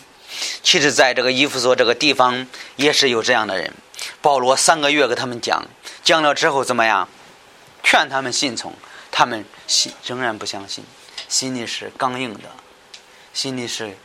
[0.63, 3.73] 其实，在这个伊夫所这个地方，也是有这样的人。
[4.21, 5.65] 保罗三个月给他们讲，
[6.03, 7.09] 讲了之后怎么样？
[7.83, 8.73] 劝他们信从，
[9.11, 10.83] 他们心仍然不相信，
[11.27, 12.49] 心里是刚硬的，
[13.33, 13.95] 心里是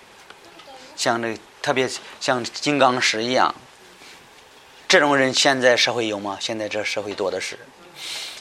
[0.96, 1.88] 像这特别
[2.20, 3.54] 像金刚石一样。
[4.88, 6.38] 这种人现在社会有吗？
[6.40, 7.58] 现在这社会多的是。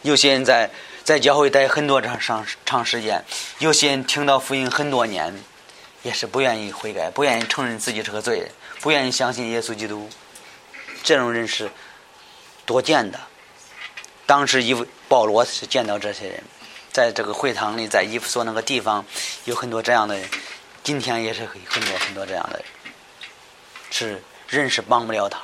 [0.03, 0.69] 有些人在
[1.03, 3.23] 在教会待很多长长长时间，
[3.57, 5.33] 有些人听到福音很多年，
[6.03, 10.07] 也是不愿意悔改，不愿意承认自己是个罪人，不愿意相信耶稣基督。
[11.03, 11.71] 这种人是
[12.65, 13.19] 多见的。
[14.25, 14.75] 当时，伊
[15.07, 16.43] 保罗是见到这些人，
[16.91, 19.05] 在这个会堂里，在伊夫所那个地方，
[19.45, 20.27] 有很多这样的人。
[20.83, 22.65] 今天也是很多很多这样的人，
[23.89, 25.39] 是人是帮不了他。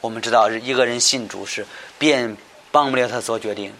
[0.00, 1.66] 我们知道，一个人信主是
[1.98, 2.36] 别人
[2.70, 3.74] 帮不了他做决定，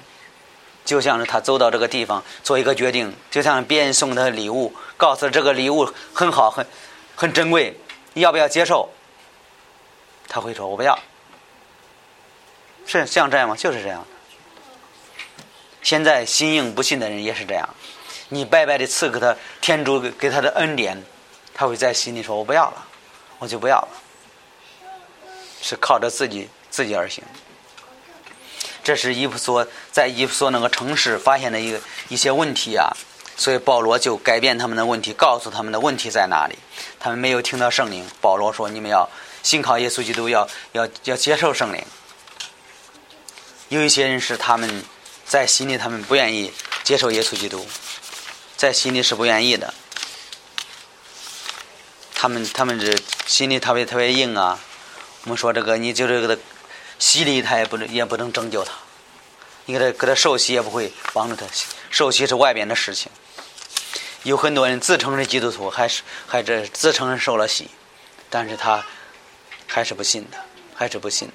[0.85, 6.67] 就像是他走到这个地方做一个决定，就像别人送他礼物，告诉这个礼物很好，很
[7.15, 7.79] 很珍贵，
[8.15, 8.91] 你要不要接受？
[10.29, 10.99] 他会说：“我不要。”
[12.87, 13.55] 是像这样吗？
[13.55, 14.07] 就是这样。
[15.87, 17.69] 现在心硬不信的人也是这样，
[18.31, 21.01] 你白白的赐给他天主给他的恩典，
[21.55, 22.85] 他会在心里说：“我不要了，
[23.39, 23.89] 我就不要了。”
[25.63, 27.23] 是靠着自己自己而行。
[28.83, 32.91] 这是伊夫所在伊夫所那个城市发现的一个一些问题啊，
[33.37, 36.59] 所以保罗就改变他们的问题，告诉他们的问题在哪里。
[36.99, 39.09] 他们没有听到圣灵，保罗说：“你们要
[39.45, 41.81] 信靠耶稣基督，要要要接受圣灵。”
[43.71, 44.83] 有一些人是他们。
[45.27, 46.53] 在心里，他们不愿意
[46.85, 47.67] 接受耶稣基督，
[48.57, 49.75] 在心里是不愿意的。
[52.15, 54.59] 他们他们这心里特别特别硬啊。
[55.25, 56.39] 我们说这个，你就这个
[57.01, 58.73] 洗礼，他也不能也不能拯救他。
[59.65, 61.45] 你给他给他受洗也不会帮助他，
[61.91, 63.11] 受洗是外边的事情。
[64.23, 67.69] 有很多人自称是基督徒，还是还这自称受了洗，
[68.31, 68.85] 但是他
[69.67, 70.39] 还是不信的，
[70.75, 71.35] 还是不信的。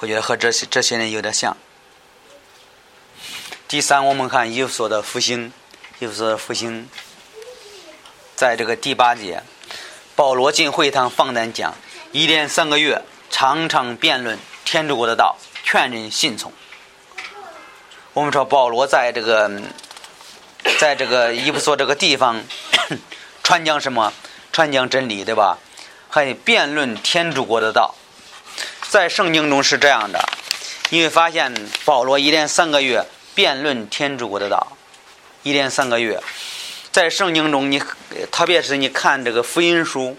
[0.00, 1.56] 我觉得和这些这些人有点像。
[3.66, 5.52] 第三，我们看以弗所的复兴，
[5.98, 6.88] 以弗所的复兴，
[8.36, 9.42] 在这个第八节，
[10.14, 11.74] 保罗进会堂放胆讲，
[12.12, 16.52] 一连三个月，常常辩论天主国的道，劝人信从。
[18.14, 19.50] 我们说保罗在这个，
[20.78, 22.42] 在这个以弗所这个地方
[23.42, 24.12] 传讲什么？
[24.52, 25.58] 传讲真理，对吧？
[26.08, 27.94] 还辩论天主国的道。
[28.88, 30.18] 在圣经中是这样的，
[30.88, 34.66] 你会发现保罗一连三个月辩论天主国的道，
[35.42, 36.18] 一连三个月。
[36.90, 37.82] 在圣经中，你
[38.32, 40.16] 特别是你看这个福音书，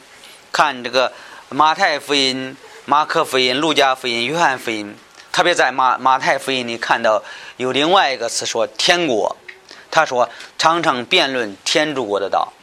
[0.51, 1.11] 看这个
[1.49, 2.55] 马太福音、
[2.85, 4.95] 马可福音、路加福音、约翰福音。
[5.31, 7.23] 特别在马马太福音里看到
[7.57, 9.35] 有另外一个词说天国，
[9.89, 10.29] 他说
[10.59, 12.53] 常常辩论天主国的道，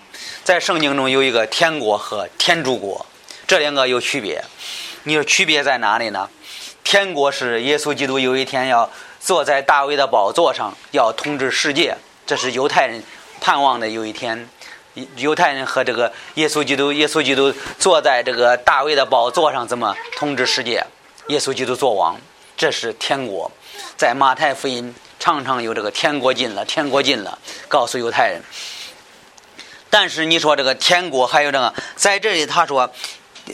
[0.45, 3.05] 在圣经中有一个天国和天主国，
[3.49, 4.45] 这两个有区别。
[5.07, 6.29] 你说区别在哪里呢？
[6.83, 8.91] 天国是耶稣基督有一天要
[9.21, 13.01] 坐在大卫的宝座上，要统治世界，这是犹太人
[13.41, 14.49] 盼望的有一天。
[15.17, 20.85] 犹太人和这个耶稣基督，耶稣基督坐在这个大卫的宝座上，怎么统治世界？
[21.29, 22.19] 耶稣基督做王。
[22.57, 23.49] 这是天国，
[23.97, 27.39] 在马太福音常常有这个“天国近了，天国近了”，
[27.69, 28.43] 告诉犹太人。
[29.89, 32.91] 但是你说这个天国还有这个，在这里他说，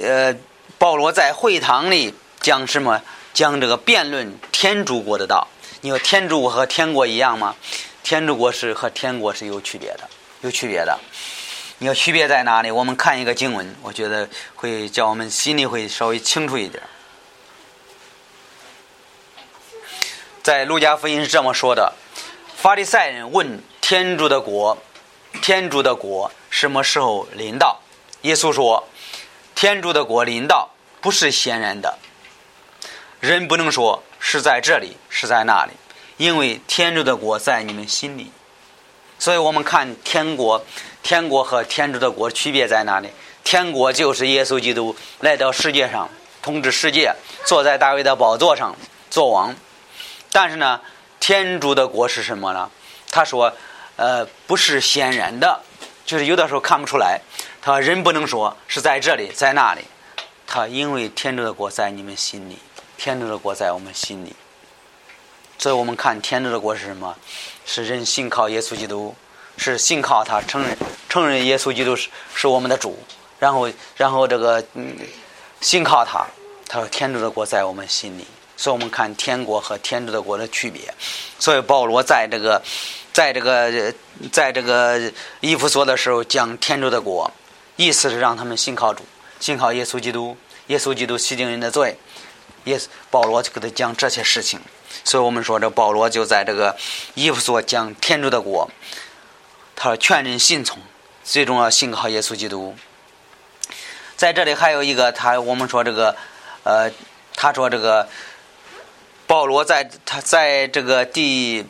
[0.01, 0.35] 呃，
[0.83, 3.01] 保罗在会堂里讲什么？
[3.33, 5.47] 讲这个辩论天主国的道。
[5.81, 7.55] 你说天主国和天国一样吗？
[8.03, 10.99] 天主国是和天国是有区别的，有区别的。
[11.79, 12.73] 你要区别在哪里？
[12.73, 16.83] 我们看一个经文，我觉得会叫我们心里会稍微清楚一点。
[20.43, 21.93] 在路加福音是这么说的：
[22.57, 24.77] 法利赛人问天主的国，
[25.41, 27.81] 天主的国什么时候临到？
[28.23, 28.89] 耶稣说：
[29.55, 30.71] 天主的国临到
[31.03, 31.99] 不是显然的，
[33.19, 35.73] 人不能说是在这里，是在那里，
[36.17, 38.31] 因为天主的国在你们心里。
[39.19, 40.65] 所以我们看天国，
[41.03, 43.11] 天国和天主的国区别在哪里？
[43.43, 46.09] 天国就是耶稣基督来到世界上
[46.41, 47.13] 统治世界，
[47.45, 48.77] 坐在大卫的宝座上
[49.11, 49.57] 做王。
[50.31, 50.81] 但是呢，
[51.19, 52.71] 天主的国是什么呢？
[53.11, 53.53] 他说，
[53.97, 55.61] 呃，不是显然的，
[56.07, 57.21] 就是有的时候看不出来。
[57.61, 59.83] 他人不能说是在这里，在那里。
[60.53, 62.59] 他因为天主的国在你们心里，
[62.99, 64.37] 天主的国在我们心里。
[65.57, 67.17] 所以我们看天主的国是什么？
[67.65, 69.15] 是人信靠耶稣基督，
[69.57, 70.77] 是信靠他，承认
[71.09, 72.99] 承认耶稣基督是是我们的主，
[73.39, 74.95] 然后然后这个嗯，
[75.63, 76.27] 信靠他。
[76.69, 78.27] 他说天主的国在我们心里。
[78.55, 80.93] 所以我们看天国和天主的国的区别。
[81.39, 82.61] 所以保罗在这个，
[83.11, 83.95] 在这个，
[84.31, 85.11] 在这个
[85.41, 87.31] 以弗所的时候讲天主的国，
[87.77, 89.03] 意思是让他们信靠主，
[89.43, 90.37] 信靠耶稣基督，
[90.69, 91.97] 耶稣基督洗净人的罪。
[92.67, 94.61] 耶稣保罗就给他讲这些事情。
[95.03, 96.77] 所以我们说这保罗就在这个
[97.15, 98.71] 以弗所讲天主的国，
[99.75, 100.79] 他说劝人信从，
[101.25, 102.77] 最终要信靠耶稣基督。
[104.17, 106.15] 在这里还有一个他，我们说这个，
[106.63, 106.89] 呃，
[107.35, 108.09] 他说这个。
[109.25, 111.65] 保罗在他在这个第，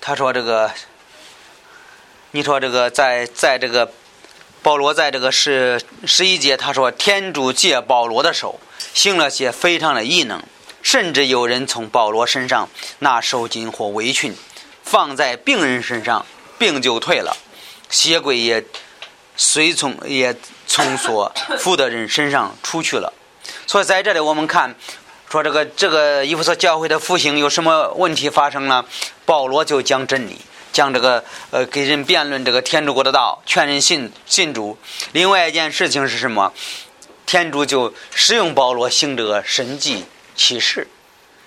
[0.00, 0.72] 他说这个，
[2.32, 3.92] 你说这个在在这个，
[4.64, 8.58] 保罗在这个十十一节，他说天主借保罗的手
[8.94, 10.42] 行了些非常的异能，
[10.80, 14.34] 甚至有人从保罗身上拿手巾或围裙
[14.82, 16.24] 放在病人身上，
[16.58, 17.36] 病就退了，
[17.90, 18.64] 邪鬼也
[19.36, 20.34] 随从也
[20.66, 23.12] 从所附的人身上出去了。
[23.66, 24.74] 所以在这里，我们看，
[25.30, 28.82] 说这个这个以弗所教会的复兴有什么问题发生呢？
[29.26, 30.38] 保罗就讲真理，
[30.74, 34.76] 讲这个呃，给人辩论这个天主国的道，劝人信信主。
[35.12, 36.52] 另外一件事情是什么？
[37.24, 40.04] 天主就使用保罗行这个神迹
[40.36, 40.86] 启示，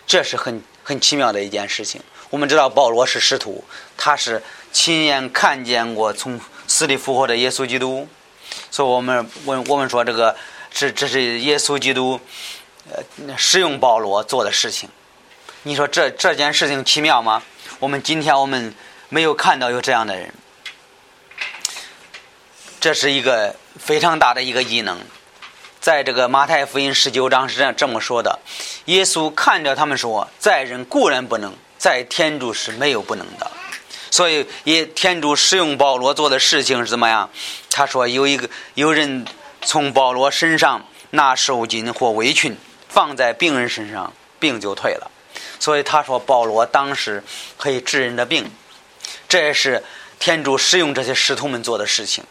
[0.07, 2.01] 这是很很奇妙的一件事情。
[2.29, 3.63] 我们知道保罗是使徒，
[3.95, 8.07] 他是亲眼看见过从死里复活的耶稣基督，
[8.71, 10.35] 所以我们问我们说这个。
[10.69, 12.19] 是，这是耶稣基督，
[12.91, 13.01] 呃，
[13.35, 14.87] 使用保罗做的事情。
[15.63, 17.41] 你说这这件事情奇妙吗？
[17.79, 18.75] 我们今天我们
[19.09, 20.33] 没有看到有这样的人。
[22.79, 24.99] 这是一个非常大的一个异能，
[25.79, 28.39] 在这个马太福音十九章是这样这么说的：
[28.85, 33.51] 耶稣看着他们说，在人固然不能，在天主是没有不能的。
[34.11, 37.29] 所以，也天主使用保罗做的事情是怎么样？
[37.69, 39.25] 他说有一个有人。
[39.59, 42.55] 从保罗身上拿手巾或围裙
[42.87, 45.11] 放在病人身上，病就退了。
[45.59, 47.21] 所以他说保罗当时
[47.57, 48.49] 可以治人的病，
[49.27, 49.83] 这也是
[50.19, 52.23] 天主使用这些使徒们做的事情。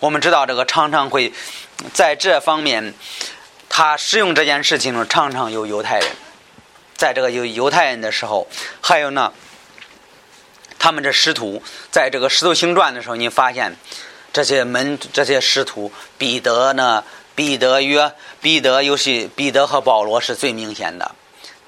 [0.00, 1.32] 我们知道这个常常会
[1.92, 2.94] 在这方面，
[3.68, 6.08] 他使用这件事情中常常有犹太人，
[6.96, 8.48] 在这个犹犹太人的时候，
[8.80, 9.32] 还有呢，
[10.78, 13.76] 他们这师徒在这个《使徒行传》的时候，你发现
[14.32, 21.14] 这些门这些师徒，彼得呢，彼得约彼得尤其彼得和保罗是最明显的，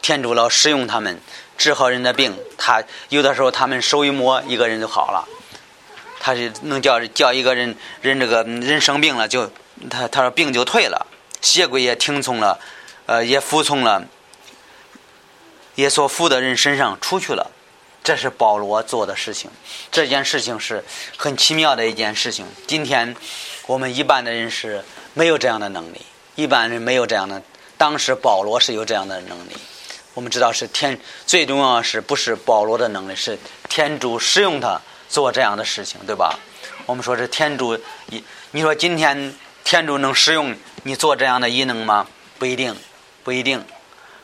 [0.03, 1.21] 天主老使用他们
[1.61, 5.29] 治好人的病，他有的时候他们手一摸，一个人就好了，
[6.19, 9.53] 他是能叫叫一个人人这个人生病了，就
[9.91, 11.07] 他他说病就退了，
[11.43, 12.59] 邪鬼也听从了，
[13.05, 14.03] 呃，也服从了。
[15.77, 17.51] 耶稣服的人身上出去了，
[18.03, 19.51] 这是保罗做的事情。
[19.91, 20.83] 这件事情是
[21.17, 22.47] 很奇妙的一件事情。
[22.67, 23.15] 今天
[23.67, 24.83] 我们一般的人是
[25.13, 26.01] 没有这样的能力，
[26.37, 27.43] 一般人没有这样的。
[27.77, 29.53] 当时保罗是有这样的能力。
[30.15, 33.39] 我们知道是天，最重要是不是保罗的能力，是
[33.69, 36.39] 天主使用他做这样的事情，对吧？
[36.87, 42.07] 我们说是天主，你你说今天天主能使用你做这样的异能吗？
[42.39, 42.77] 不一定，
[43.23, 43.65] 不一定。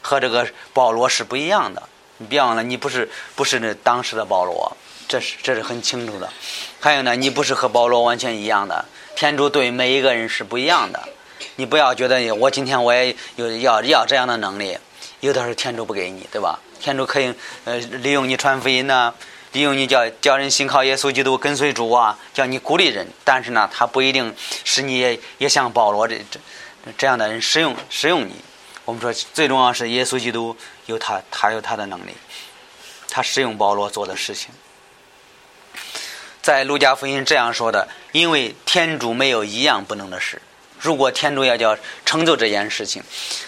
[0.02, 1.82] 和这个保罗是不一样的，
[2.18, 4.76] 你别忘了，你不是不是那当时的保罗，
[5.08, 6.28] 这是这是很清楚的。
[6.80, 8.84] 还有呢，你不是和保罗完全一样的，
[9.14, 11.08] 天主对每一个人是不一样的。
[11.56, 14.78] 你不要觉得我今天我也有要要这样的能力，
[15.20, 16.58] 有的时候天主不给你，对吧？
[16.78, 19.14] 天主可以呃利用你传福音呢，
[19.52, 23.06] 利用你叫叫人信靠耶稣基督跟随主啊，叫你鼓励人。
[23.24, 26.38] 但是呢，他不一定使你也也像保罗这这
[26.98, 28.34] 这样的人使用使用你。
[28.84, 32.12] 我们说，最重要是耶稣基督有他，他有他的能力，
[33.10, 34.50] 他使用保罗做的事情。
[36.40, 40.40] 在路加福音这样说的：“因为天主没有一样不能的事。
[40.80, 43.02] 如果天主要叫成就这件事情，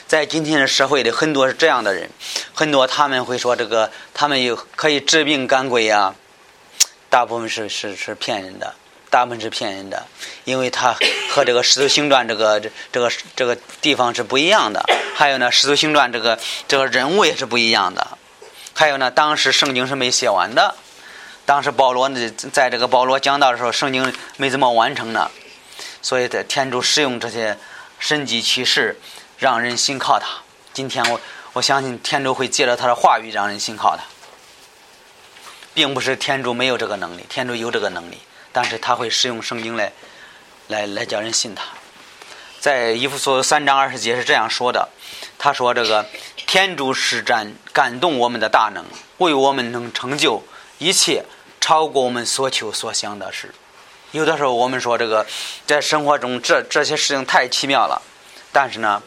[0.07, 2.11] 在今天的社会里，很多是这样的人，
[2.55, 6.15] 很多他们会说这个，他们有可以治病赶鬼呀，
[7.09, 8.75] 大部分是是是骗人的。”
[9.11, 10.05] 大部分是骗人的，
[10.45, 10.95] 因为他
[11.31, 14.85] 和这个《使徒行传》这个这这个这个地方是不一样的。
[15.15, 18.07] 还有呢，《使徒行传》这个这个人物也是不一样的。
[18.75, 20.75] 还有呢，当时圣经是没写完的，
[21.47, 22.11] 当时保罗，
[22.53, 25.31] 在这个保罗讲道的时候，圣经没怎么完成呢。
[26.01, 27.59] 所以，在天主使用这些
[27.99, 28.99] 神迹奇事，
[29.39, 30.29] 让人信靠他。
[30.73, 31.21] 今天我
[31.55, 34.05] 我相信天主会借着他的话语让人信靠他，
[35.75, 38.19] 并不是天主没有这个能力，天主有这个能力。
[38.51, 39.93] 但是他会使用圣经来，
[40.69, 41.65] 来来叫人信他。
[42.59, 44.89] 在以弗所三章二十节是这样说的
[45.39, 46.07] ：“他说这个
[46.47, 48.85] 天主施展感动我们的大能，
[49.19, 50.43] 为我们能成就
[50.79, 51.25] 一切
[51.61, 53.55] 超过我们所求所想的事。”
[54.13, 55.27] 有的时候我们说这个
[55.67, 58.01] 在生活中这这些事情太奇妙了，
[58.53, 59.03] 但是呢，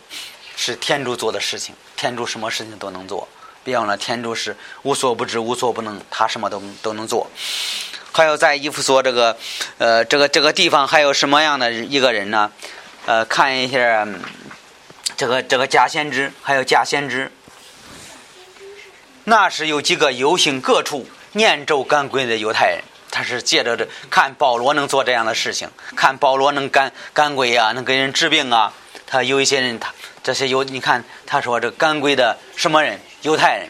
[0.56, 1.74] 是天主做的事情。
[1.95, 3.28] 天主什么事情都能做，
[3.64, 7.30] 别忘了天主是无所不知、无所不能，他什么都都能做。
[8.12, 9.38] 还有在伊夫所这个，
[9.78, 12.52] 呃，这个这个地方还有什么样的一个人呢？
[13.06, 14.08] 呃，看一下
[15.16, 17.32] 这个这个假先知，还有假先知。
[19.24, 28.74] 那时有几个游行各处念咒赶鬼的犹太人，他是借着这看保罗能做这样的事情，看保罗能赶赶鬼啊，能给人治病啊。
[29.05, 29.93] 他有一些人，他
[30.24, 32.97] 这些有你看，他说这赶鬼的什么人？
[33.24, 33.70] 犹太人，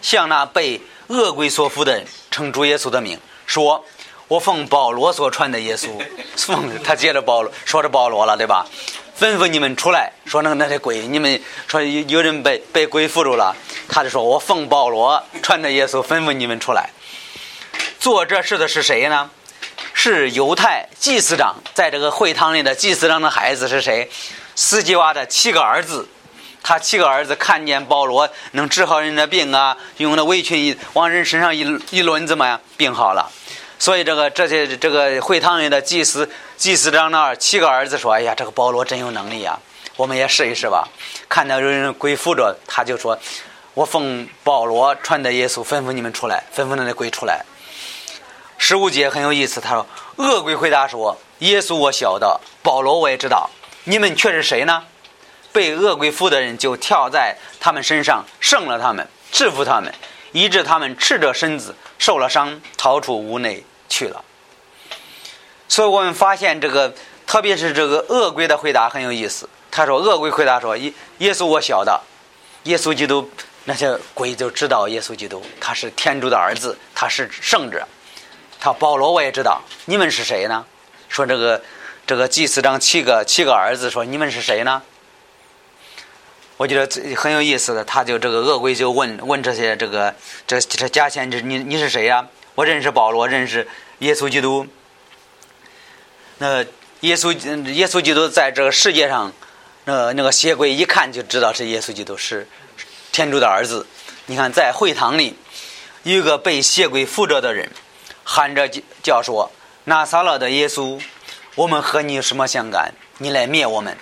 [0.00, 3.20] 向那被恶鬼所附的人，称主耶稣的名。
[3.44, 3.84] 说，
[4.26, 5.88] 我奉保罗所传的耶稣，
[6.38, 8.66] 奉他借着保罗说着保罗了，对吧？
[9.20, 13.54] 吩咐你们出来，说那个那些鬼，你们说有有人被被鬼附住了，
[13.86, 16.88] 他就说我奉保罗传的耶稣，吩咐你们出来。
[18.00, 19.30] 做这事的是谁呢？
[19.92, 24.10] 是犹太祭司长，在这个会堂里的祭司长的孩子是谁？
[24.56, 26.08] 斯基娃的七个儿子，
[26.62, 32.58] 他七个儿子看见保罗能治好人的病啊，用那围裙一往人身上一一抡，怎么样？
[32.78, 33.30] 病好了。
[33.78, 39.58] 所以这个这些这个会堂里的祭司祭司长那儿七个儿子说：“哎呀，这个保罗真有能力呀，
[39.96, 40.88] 我们也试一试吧。”
[41.28, 43.18] 看到有人鬼附着，他就说
[43.74, 47.44] ：“我奉保罗传的耶稣吩咐你们出来，吩咐那些鬼出来。”
[48.62, 49.86] 十五节很有意思，他说
[50.16, 53.48] ：“恶鬼回答说：‘耶稣我晓得，保罗我也知道，
[53.84, 54.84] 你们却是谁呢？’
[55.50, 59.92] 被恶鬼附的人就跳在他们身上，胜了他们，制服他们，
[60.32, 64.22] 以致他们赤着身子，受了伤，逃出屋内。”去了，
[65.68, 66.94] 所以我们发现这个，
[67.26, 69.48] 特别是这个恶鬼的回答很有意思。
[69.68, 72.00] 他说：“恶鬼回答说，耶耶稣我晓得，
[72.64, 73.28] 耶稣基督
[73.64, 77.84] 那些鬼就知道耶稣基督他是天主的儿子，他是圣者。
[78.60, 80.64] 他保罗我也知道，你们是谁呢？
[81.08, 81.60] 说这个
[82.06, 84.82] 这个祭司长七个七个儿子说你们是谁呢？
[86.56, 90.14] 我觉得很有意思的，他就这个恶鬼就问问这些这个
[90.46, 93.66] 这这假先知，你你是谁呀？”我认识保罗，认识
[94.00, 94.66] 耶稣基督。
[96.36, 96.62] 那
[97.00, 97.32] 耶稣
[97.72, 99.32] 耶稣基督在这个世界上，
[99.84, 102.46] 那那个邪鬼一看就知道是耶稣基督是
[103.10, 103.86] 天主的儿子。
[104.26, 105.34] 你看，在会堂里
[106.02, 107.70] 有一个被邪鬼附着的人，
[108.32, 108.70] 喊着
[109.02, 109.50] 叫说
[109.86, 111.02] ：“拿撒勒的耶稣，
[111.56, 112.94] 我们和你有什么相干？
[113.18, 113.98] 你来灭我们！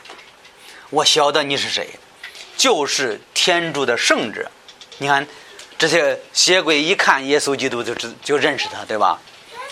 [0.91, 1.89] 我晓得你是谁，
[2.55, 4.51] 就是天主的圣者。”
[5.01, 5.27] 你看，
[5.79, 9.19] 这些邪鬼一看耶稣基督就知就认识他，对吧？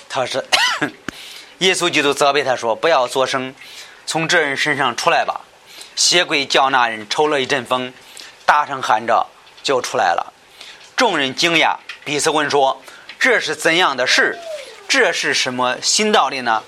[0.08, 0.42] 他是
[1.58, 3.54] 耶稣基督责备他说：“不要作声，
[4.06, 5.42] 从这人身上出来吧。”
[5.96, 7.92] 邪鬼叫那人抽了一阵风，
[8.46, 9.26] 大声喊着
[9.62, 10.32] 就出来了。
[10.96, 11.76] 众人惊讶，
[12.06, 12.80] 彼此问说
[13.18, 14.38] ：“这是怎样的事？
[14.88, 16.62] 这是什么新道理呢？”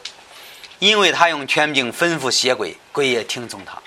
[0.78, 3.78] 因为他用权柄吩咐邪鬼，鬼也听从他。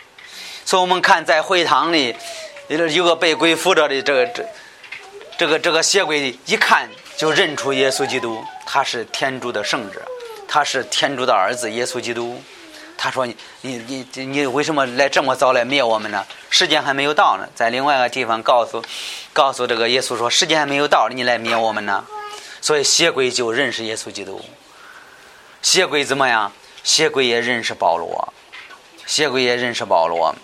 [0.66, 2.16] 所以我们看在会堂里，
[2.68, 4.46] 有个被鬼附着的这个这。
[5.38, 6.88] 这个这个邪鬼一看
[7.18, 10.00] 就认出耶稣基督，他是天主的圣者，
[10.48, 12.40] 他是天主的儿子耶稣基督。
[12.96, 16.24] 他说：“你你你你为什么来这么早来灭我们呢？
[16.52, 18.84] 时间还没有到呢。”在另外一个地方告诉
[19.34, 22.06] 告诉这个耶稣说：“时间还没有到，你来灭我们呢。”
[22.62, 24.42] 所以邪鬼就认识耶稣基督。
[25.62, 26.54] 邪鬼怎么样？
[26.84, 28.34] 邪鬼也认识保罗，
[29.06, 30.36] 邪鬼也认识保罗。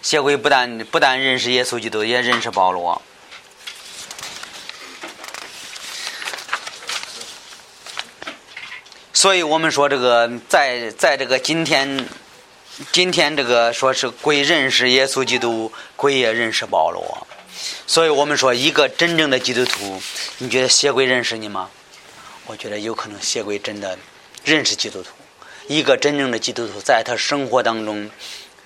[0.00, 3.02] 邪鬼不但不但认识耶稣基督，也认识保罗。
[9.12, 12.08] 所以我们说，这个在在这个今天，
[12.92, 17.26] 今天这个说是鬼认识耶稣基督，鬼也认识保罗。
[17.86, 20.00] 所以我们说，一个真正的基督徒，
[20.38, 21.70] 你觉得邪鬼认识你吗？
[22.46, 23.98] 我觉得有可能邪鬼真的
[24.44, 25.10] 认识基督徒。
[25.66, 28.10] 一个真正的基督徒，在他生活当中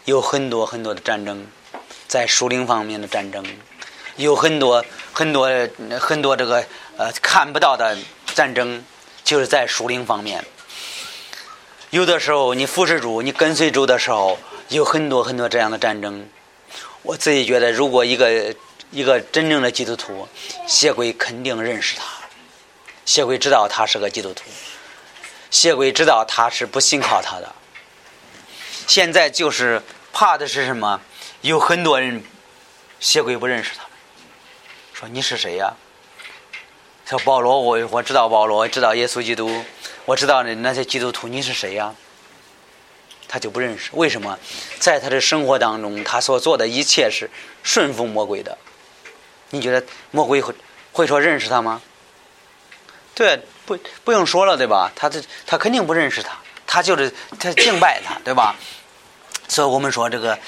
[0.04, 1.46] 有很多很多的战争，
[2.06, 3.44] 在属灵方面的战争，
[4.16, 5.48] 有很多很多
[5.98, 6.64] 很多这个
[6.96, 7.96] 呃看不到的
[8.34, 8.84] 战争。
[9.24, 10.44] 就是在属灵方面，
[11.90, 14.36] 有的时候你服侍主，你跟随主的时候，
[14.68, 16.28] 有很多很多这样的战争。
[17.02, 18.52] 我自己觉得，如果一个
[18.92, 20.28] 一个真正的基督徒，
[20.68, 22.04] 邪鬼肯定认识他，
[23.06, 24.44] 邪鬼知道他是个基督徒，
[25.50, 27.50] 邪鬼知道他是不信靠他的。
[28.86, 29.82] 现在就是
[30.12, 31.00] 怕的是什么？
[31.40, 32.22] 有很多人，
[33.00, 33.84] 邪鬼不认识他，
[34.92, 35.72] 说你是谁呀？
[37.06, 39.64] 说保罗，我我知道保罗，知道耶稣基督，
[40.04, 41.94] 我知道那那些基督徒，你是谁呀？
[43.26, 44.38] 他就不认识，为什么？
[44.78, 47.30] 在他的生活当中，他所做的一切是
[47.62, 48.58] 顺服魔鬼的。
[49.52, 50.52] 你觉得魔鬼会
[50.90, 51.80] 会说认识他吗？
[53.14, 54.90] 对，不不用说了，对吧？
[54.96, 58.56] 他这他肯定不认识他，他就是他敬拜他， 对吧？
[59.48, 60.38] 所以我们说这个，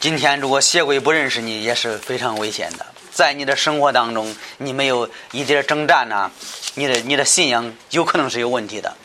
[0.00, 2.86] 今天如果邪鬼不认识你，也是非常危险的。
[3.12, 6.30] 在你的生活当中，你没有一点征战呢，
[6.74, 8.96] 你的你的信仰有可能是有问题的，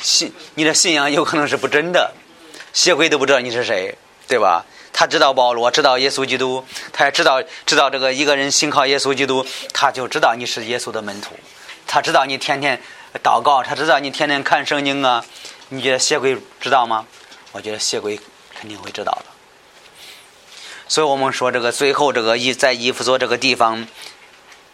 [0.00, 2.14] 信你的信仰有可能是不真的，
[2.72, 4.64] 邪鬼都不知道你是谁，对吧？
[4.98, 9.44] 他知道保罗，知道耶稣基督，他也知道知道这个一个人信靠耶稣基督，
[9.74, 11.38] 他就知道你是耶稣的门徒，
[11.86, 12.80] 他知道你天天
[13.22, 15.22] 祷告，他知道你天天看圣经啊，
[15.68, 17.04] 你觉得邪鬼知道吗？
[17.52, 18.18] 我觉得邪鬼
[18.58, 19.26] 肯定会知道的。
[20.88, 23.86] 所以我们说，这个最后这个以在伊夫所这个地方，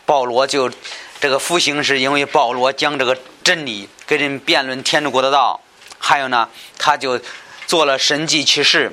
[0.06, 0.70] 保罗就
[1.18, 5.60] 这个复兴，是因为保罗讲这个真理，跟人辩论天主国的道，
[5.98, 6.48] 还有呢，
[6.78, 7.20] 他就
[7.66, 8.92] 做了神迹奇事，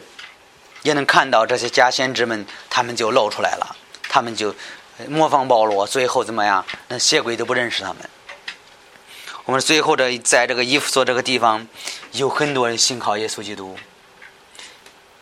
[0.81, 3.75] 也能看到这些假先知们，他们就露出来了，
[4.07, 4.55] 他们就
[5.07, 6.65] 模仿保罗，最后怎么样？
[6.87, 7.97] 那邪鬼都不认识他们。
[9.45, 11.67] 我们最后这在这个伊夫所这个地方，
[12.11, 13.77] 有很多人信靠耶稣基督，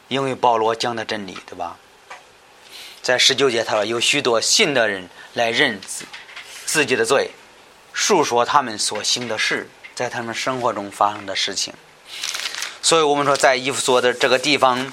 [0.10, 1.78] 因为保罗讲的真理，对吧？
[3.02, 6.04] 在十九节，他说有许多信的人来认自
[6.66, 7.32] 自己的罪，
[7.94, 11.74] 述说他们所行的事，在他们生活中发生的事情。
[12.82, 14.92] 所以我们说，在伊夫所的这个地方，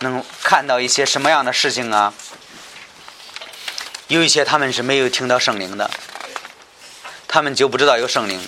[0.00, 2.12] 能看到一些什么样的事情啊？
[4.08, 5.90] 有一些他们是没有听到圣灵的，
[7.26, 8.40] 他们就不知道有圣灵，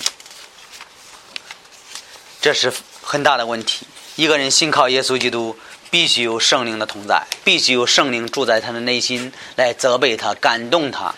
[2.40, 2.72] 这是
[3.02, 3.86] 很大的问题。
[4.16, 5.56] 一个人信靠耶稣基督。
[5.92, 11.12] 必须有圣灵的同在，必须有圣灵住在他的内心，来责备他、感动他。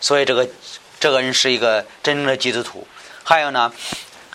[0.00, 0.48] 所以，这个
[1.00, 2.86] 这个人是一个真正的基督徒。
[3.24, 3.72] 还有呢，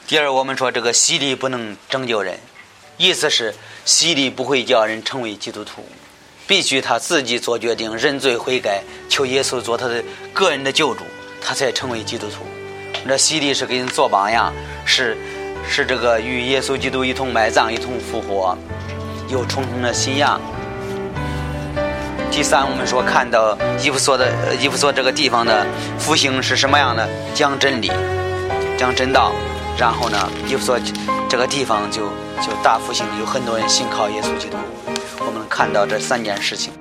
[0.06, 2.38] 第二，我们说这个洗礼不能拯救人，
[2.97, 3.56] 意思是
[3.86, 5.84] 洗礼不会叫人成为基督徒，
[6.48, 10.04] 必须他自己做决定、认罪悔改、求耶稣做他的
[10.34, 11.04] 个人的救主，
[11.42, 12.46] 他才成为基督徒。
[13.08, 14.54] 这洗礼是给人做榜样，
[14.86, 15.18] 是
[15.68, 18.58] 是这个与耶稣基督一同埋葬、一同复活。
[19.30, 20.42] 有重重的信仰。
[22.32, 25.66] 第三，我们说看到伊夫所的伊夫所这个地方的
[25.98, 27.08] 复兴是什么样的？
[27.34, 27.92] 讲真理，
[28.78, 29.32] 讲真道，
[29.80, 30.78] 然后呢，比如说
[31.30, 32.02] 这个地方就
[32.42, 34.58] 就大复兴，有很多人信靠耶稣基督。
[35.26, 36.74] 我们看到这三件事情。